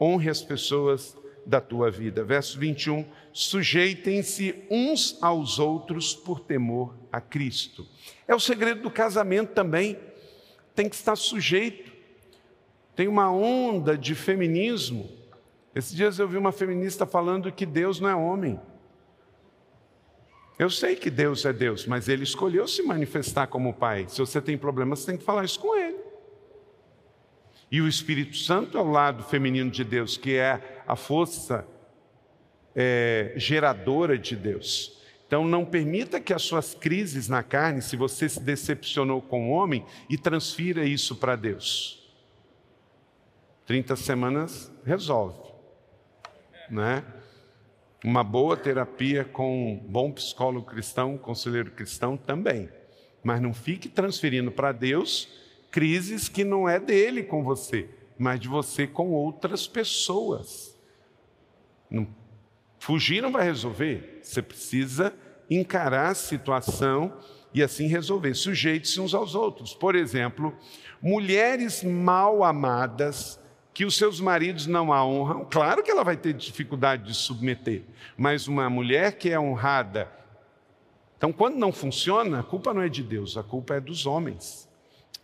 Honre 0.02 0.30
as 0.30 0.42
pessoas 0.42 1.16
da 1.46 1.62
tua 1.62 1.92
vida. 1.92 2.24
Verso 2.24 2.58
21, 2.58 3.06
sujeitem-se 3.32 4.64
uns 4.70 5.18
aos 5.22 5.60
outros 5.60 6.16
por 6.16 6.40
temor 6.40 6.96
a 7.12 7.22
Cristo. 7.22 7.86
É 8.28 8.34
o 8.34 8.40
segredo 8.40 8.82
do 8.82 8.90
casamento 8.90 9.54
também 9.54 9.98
tem 10.74 10.90
que 10.90 10.96
estar 10.96 11.16
sujeito. 11.16 11.93
Tem 12.96 13.08
uma 13.08 13.32
onda 13.32 13.98
de 13.98 14.14
feminismo. 14.14 15.10
Esses 15.74 15.96
dias 15.96 16.20
eu 16.20 16.28
vi 16.28 16.38
uma 16.38 16.52
feminista 16.52 17.06
falando 17.06 17.52
que 17.52 17.66
Deus 17.66 18.00
não 18.00 18.10
é 18.10 18.16
homem. 18.16 18.60
Eu 20.60 20.70
sei 20.70 20.96
que 20.96 21.10
Deus 21.10 21.46
é 21.46 21.52
Deus, 21.52 21.88
mas 21.88 22.08
ele 22.08 22.24
escolheu 22.24 22.68
se 22.68 22.84
manifestar 22.84 23.48
como 23.48 23.74
Pai. 23.74 24.06
Se 24.08 24.20
você 24.20 24.40
tem 24.40 24.58
problema, 24.58 24.96
você 24.96 25.08
tem 25.08 25.18
que 25.18 25.24
falar 25.24 25.44
isso 25.44 25.60
com 25.60 25.76
ele. 25.76 25.98
E 27.72 27.82
o 27.82 27.88
Espírito 27.88 28.38
Santo 28.38 28.78
é 28.78 28.82
o 28.82 28.92
lado 28.92 29.24
feminino 29.24 29.72
de 29.72 29.84
Deus, 29.84 30.16
que 30.16 30.36
é 30.36 30.84
a 30.88 30.96
força 30.96 31.68
é, 32.76 33.34
geradora 33.36 34.16
de 34.16 34.36
Deus. 34.36 35.02
Então, 35.26 35.44
não 35.44 35.66
permita 35.66 36.20
que 36.20 36.32
as 36.32 36.44
suas 36.44 36.76
crises 36.76 37.28
na 37.28 37.42
carne, 37.42 37.82
se 37.82 37.98
você 37.98 38.30
se 38.30 38.40
decepcionou 38.40 39.24
com 39.24 39.50
o 39.50 39.52
homem, 39.52 39.84
e 40.08 40.20
transfira 40.20 40.86
isso 40.86 41.16
para 41.16 41.36
Deus. 41.36 42.03
30 43.66 43.96
semanas 43.96 44.72
resolve, 44.86 45.40
né? 46.70 47.04
Uma 48.04 48.24
boa 48.24 48.58
terapia 48.58 49.24
com 49.24 49.74
um 49.74 49.78
bom 49.78 50.12
psicólogo 50.12 50.66
cristão, 50.66 51.18
conselheiro 51.18 51.72
cristão 51.72 52.18
também. 52.18 52.70
Mas 53.24 53.42
não 53.42 53.54
fique 53.54 53.88
transferindo 53.88 54.52
para 54.52 54.74
Deus 54.74 55.30
crises 55.72 56.28
que 56.28 56.44
não 56.44 56.68
é 56.68 56.80
dele 56.80 57.24
com 57.24 57.44
você, 57.44 57.90
mas 58.18 58.40
de 58.40 58.48
você 58.48 58.86
com 58.86 59.12
outras 59.12 59.66
pessoas. 59.66 60.78
Não, 61.90 62.08
fugir 62.78 63.22
não 63.22 63.32
vai 63.32 63.46
resolver. 63.46 64.20
Você 64.22 64.42
precisa 64.42 65.14
encarar 65.50 66.10
a 66.10 66.16
situação 66.16 67.18
e 67.54 67.64
assim 67.64 67.88
resolver. 67.88 68.34
Sujeite-se 68.34 69.00
uns 69.00 69.14
aos 69.14 69.34
outros. 69.34 69.74
Por 69.74 69.96
exemplo, 69.96 70.54
mulheres 71.02 71.84
mal 71.84 72.44
amadas 72.44 73.40
que 73.74 73.86
os 73.86 73.98
seus 73.98 74.20
maridos 74.20 74.68
não 74.68 74.94
a 74.94 75.06
honram, 75.06 75.48
claro 75.50 75.82
que 75.82 75.90
ela 75.90 76.04
vai 76.04 76.16
ter 76.16 76.34
dificuldade 76.34 77.04
de 77.04 77.14
submeter, 77.16 77.84
mas 78.16 78.48
uma 78.48 78.70
mulher 78.70 79.14
que 79.14 79.30
é 79.30 79.40
honrada. 79.40 80.10
Então, 81.18 81.32
quando 81.32 81.56
não 81.56 81.72
funciona, 81.72 82.42
a 82.42 82.44
culpa 82.44 82.74
não 82.74 82.82
é 82.82 82.90
de 82.90 83.02
Deus, 83.02 83.36
a 83.36 83.44
culpa 83.44 83.76
é 83.76 83.80
dos 83.80 84.06
homens. 84.06 84.70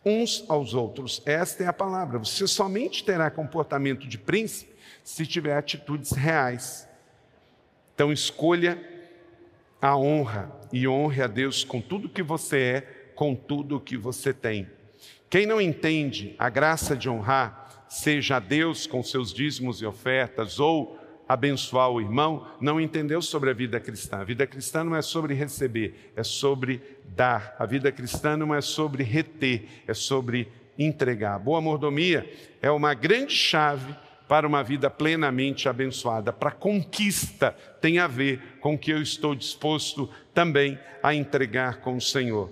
Uns 0.03 0.45
aos 0.47 0.73
outros, 0.73 1.21
esta 1.25 1.63
é 1.63 1.67
a 1.67 1.73
palavra. 1.73 2.17
Você 2.19 2.47
somente 2.47 3.03
terá 3.03 3.29
comportamento 3.29 4.07
de 4.07 4.17
príncipe 4.17 4.73
se 5.03 5.27
tiver 5.27 5.55
atitudes 5.57 6.11
reais. 6.11 6.87
Então, 7.93 8.11
escolha 8.11 8.81
a 9.81 9.95
honra 9.95 10.51
e 10.71 10.87
honre 10.87 11.21
a 11.21 11.27
Deus 11.27 11.63
com 11.63 11.81
tudo 11.81 12.09
que 12.09 12.23
você 12.23 12.57
é, 12.57 12.81
com 13.13 13.35
tudo 13.35 13.79
que 13.79 13.97
você 13.97 14.33
tem. 14.33 14.67
Quem 15.29 15.45
não 15.45 15.59
entende 15.61 16.33
a 16.39 16.49
graça 16.49 16.95
de 16.95 17.09
honrar, 17.09 17.68
seja 17.89 18.37
a 18.37 18.39
Deus 18.39 18.87
com 18.87 19.03
seus 19.03 19.33
dízimos 19.33 19.81
e 19.81 19.85
ofertas 19.85 20.59
ou 20.59 20.97
abençoar 21.27 21.91
o 21.91 22.01
irmão, 22.01 22.47
não 22.59 22.81
entendeu 22.81 23.21
sobre 23.21 23.51
a 23.51 23.53
vida 23.53 23.79
cristã. 23.79 24.17
A 24.17 24.23
vida 24.23 24.47
cristã 24.47 24.83
não 24.83 24.95
é 24.95 25.01
sobre 25.01 25.35
receber, 25.35 26.11
é 26.15 26.23
sobre 26.23 26.81
dar. 27.05 27.55
A 27.59 27.65
vida 27.65 27.91
cristã 27.91 28.35
não 28.35 28.53
é 28.53 28.61
sobre 28.61 29.03
reter, 29.03 29.65
é 29.87 29.93
sobre 29.93 30.47
entregar. 30.77 31.37
Boa 31.37 31.61
mordomia 31.61 32.27
é 32.61 32.71
uma 32.71 32.93
grande 32.93 33.33
chave 33.33 33.93
para 34.27 34.47
uma 34.47 34.63
vida 34.63 34.89
plenamente 34.89 35.67
abençoada. 35.67 36.31
Para 36.31 36.51
conquista 36.51 37.51
tem 37.81 37.99
a 37.99 38.07
ver 38.07 38.57
com 38.59 38.75
o 38.75 38.77
que 38.77 38.91
eu 38.91 39.01
estou 39.01 39.35
disposto 39.35 40.09
também 40.33 40.79
a 41.03 41.13
entregar 41.13 41.81
com 41.81 41.95
o 41.95 42.01
Senhor. 42.01 42.49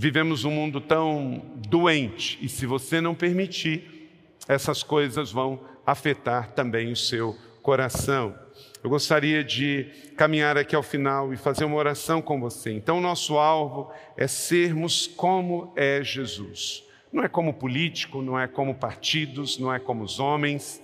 Vivemos 0.00 0.44
um 0.44 0.52
mundo 0.52 0.80
tão 0.80 1.42
doente 1.56 2.38
e 2.40 2.48
se 2.48 2.66
você 2.66 3.00
não 3.00 3.16
permitir, 3.16 4.12
essas 4.46 4.84
coisas 4.84 5.32
vão 5.32 5.58
afetar 5.84 6.52
também 6.52 6.92
o 6.92 6.96
seu 6.96 7.36
coração. 7.62 8.32
Eu 8.80 8.90
gostaria 8.90 9.42
de 9.42 9.86
caminhar 10.16 10.56
aqui 10.56 10.76
ao 10.76 10.84
final 10.84 11.34
e 11.34 11.36
fazer 11.36 11.64
uma 11.64 11.74
oração 11.74 12.22
com 12.22 12.38
você. 12.38 12.70
Então, 12.70 13.00
nosso 13.00 13.38
alvo 13.38 13.90
é 14.16 14.28
sermos 14.28 15.08
como 15.08 15.72
é 15.74 16.00
Jesus. 16.04 16.84
Não 17.12 17.24
é 17.24 17.28
como 17.28 17.52
político, 17.52 18.22
não 18.22 18.38
é 18.38 18.46
como 18.46 18.76
partidos, 18.76 19.58
não 19.58 19.74
é 19.74 19.80
como 19.80 20.04
os 20.04 20.20
homens. 20.20 20.80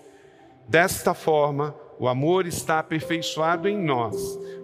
Desta 0.68 1.14
forma, 1.14 1.72
o 2.00 2.08
amor 2.08 2.48
está 2.48 2.80
aperfeiçoado 2.80 3.68
em 3.68 3.80
nós, 3.80 4.16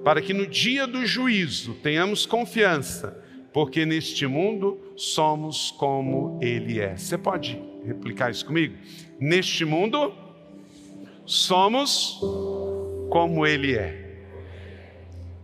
para 0.02 0.20
que 0.20 0.34
no 0.34 0.44
dia 0.44 0.88
do 0.88 1.06
juízo 1.06 1.74
tenhamos 1.74 2.26
confiança 2.26 3.29
porque 3.52 3.84
neste 3.84 4.26
mundo 4.26 4.78
somos 4.96 5.70
como 5.72 6.38
Ele 6.40 6.80
é. 6.80 6.96
Você 6.96 7.18
pode 7.18 7.60
replicar 7.84 8.30
isso 8.30 8.46
comigo? 8.46 8.76
Neste 9.18 9.64
mundo 9.64 10.14
somos 11.24 12.20
como 13.10 13.46
Ele 13.46 13.76
é. 13.76 14.24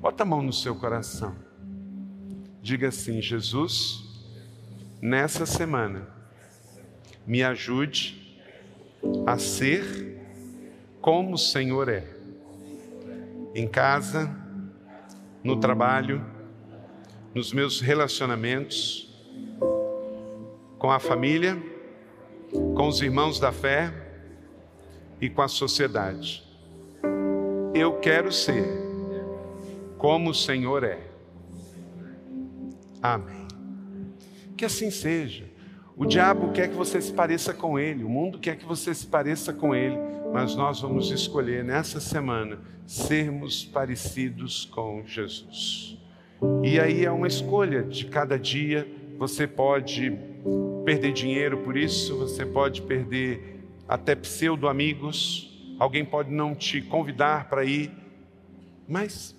Bota 0.00 0.22
a 0.22 0.26
mão 0.26 0.42
no 0.42 0.52
seu 0.52 0.74
coração. 0.76 1.34
Diga 2.62 2.88
assim: 2.88 3.20
Jesus, 3.20 4.04
nessa 5.00 5.46
semana, 5.46 6.08
me 7.26 7.42
ajude 7.42 8.38
a 9.26 9.38
ser 9.38 10.16
como 11.00 11.34
o 11.34 11.38
Senhor 11.38 11.88
é. 11.88 12.04
Em 13.54 13.66
casa, 13.66 14.36
no 15.42 15.58
trabalho, 15.58 16.35
nos 17.36 17.52
meus 17.52 17.82
relacionamentos 17.82 19.14
com 20.78 20.90
a 20.90 20.98
família, 20.98 21.62
com 22.50 22.88
os 22.88 23.02
irmãos 23.02 23.38
da 23.38 23.52
fé 23.52 23.92
e 25.20 25.28
com 25.28 25.42
a 25.42 25.48
sociedade. 25.48 26.42
Eu 27.74 27.98
quero 27.98 28.32
ser 28.32 28.64
como 29.98 30.30
o 30.30 30.34
Senhor 30.34 30.82
é. 30.82 30.98
Amém. 33.02 33.46
Que 34.56 34.64
assim 34.64 34.90
seja. 34.90 35.44
O 35.94 36.06
diabo 36.06 36.52
quer 36.52 36.70
que 36.70 36.74
você 36.74 37.02
se 37.02 37.12
pareça 37.12 37.52
com 37.52 37.78
ele, 37.78 38.02
o 38.02 38.08
mundo 38.08 38.38
quer 38.38 38.56
que 38.56 38.64
você 38.64 38.94
se 38.94 39.06
pareça 39.06 39.52
com 39.52 39.74
ele, 39.74 39.98
mas 40.32 40.56
nós 40.56 40.80
vamos 40.80 41.10
escolher 41.10 41.62
nessa 41.62 42.00
semana 42.00 42.58
sermos 42.86 43.62
parecidos 43.62 44.64
com 44.64 45.04
Jesus. 45.04 45.96
E 46.62 46.78
aí 46.78 47.04
é 47.04 47.10
uma 47.10 47.26
escolha 47.26 47.82
de 47.82 48.06
cada 48.06 48.38
dia. 48.38 48.86
Você 49.18 49.46
pode 49.46 50.12
perder 50.84 51.12
dinheiro 51.12 51.58
por 51.58 51.76
isso, 51.76 52.16
você 52.16 52.44
pode 52.44 52.82
perder 52.82 53.60
até 53.88 54.14
pseudo 54.14 54.68
amigos, 54.68 55.74
alguém 55.78 56.04
pode 56.04 56.30
não 56.30 56.54
te 56.54 56.80
convidar 56.82 57.48
para 57.48 57.64
ir, 57.64 57.90
mas 58.86 59.34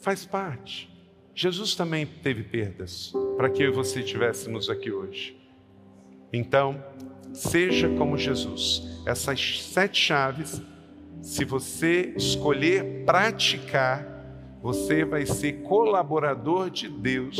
faz 0.00 0.26
parte. 0.26 0.90
Jesus 1.34 1.74
também 1.74 2.04
teve 2.04 2.42
perdas 2.42 3.12
para 3.36 3.48
que 3.48 3.62
eu 3.62 3.68
e 3.68 3.74
você 3.74 4.00
estivéssemos 4.00 4.68
aqui 4.68 4.90
hoje. 4.90 5.36
Então, 6.32 6.82
seja 7.32 7.88
como 7.88 8.18
Jesus. 8.18 9.00
Essas 9.06 9.62
sete 9.62 9.98
chaves, 9.98 10.60
se 11.22 11.44
você 11.44 12.12
escolher 12.16 13.04
praticar, 13.04 14.06
você 14.62 15.04
vai 15.04 15.24
ser 15.24 15.62
colaborador 15.62 16.70
de 16.70 16.88
Deus 16.88 17.38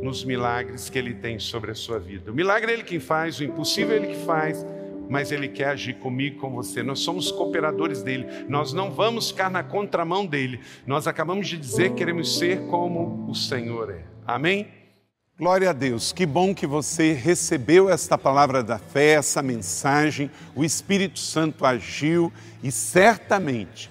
nos 0.00 0.24
milagres 0.24 0.88
que 0.88 0.98
Ele 0.98 1.14
tem 1.14 1.38
sobre 1.38 1.72
a 1.72 1.74
sua 1.74 1.98
vida. 1.98 2.30
O 2.30 2.34
milagre 2.34 2.70
é 2.70 2.74
Ele 2.74 2.84
quem 2.84 3.00
faz, 3.00 3.38
o 3.38 3.44
impossível 3.44 3.94
é 3.94 3.96
Ele 3.96 4.14
que 4.14 4.24
faz, 4.24 4.64
mas 5.08 5.32
Ele 5.32 5.48
quer 5.48 5.68
agir 5.68 5.94
comigo, 5.94 6.40
com 6.40 6.50
você. 6.50 6.82
Nós 6.82 7.00
somos 7.00 7.32
cooperadores 7.32 8.02
dele, 8.02 8.26
nós 8.48 8.72
não 8.72 8.92
vamos 8.92 9.30
ficar 9.30 9.50
na 9.50 9.62
contramão 9.62 10.24
dele. 10.24 10.60
Nós 10.86 11.06
acabamos 11.06 11.48
de 11.48 11.58
dizer 11.58 11.90
que 11.90 11.96
queremos 11.96 12.38
ser 12.38 12.60
como 12.68 13.26
o 13.28 13.34
Senhor 13.34 13.90
é. 13.90 14.04
Amém? 14.26 14.68
Glória 15.36 15.70
a 15.70 15.72
Deus, 15.72 16.12
que 16.12 16.26
bom 16.26 16.54
que 16.54 16.66
você 16.66 17.12
recebeu 17.12 17.88
esta 17.88 18.18
palavra 18.18 18.62
da 18.62 18.78
fé, 18.78 19.12
essa 19.12 19.40
mensagem, 19.42 20.30
o 20.54 20.62
Espírito 20.62 21.18
Santo 21.18 21.64
agiu 21.64 22.30
e 22.62 22.70
certamente 22.70 23.90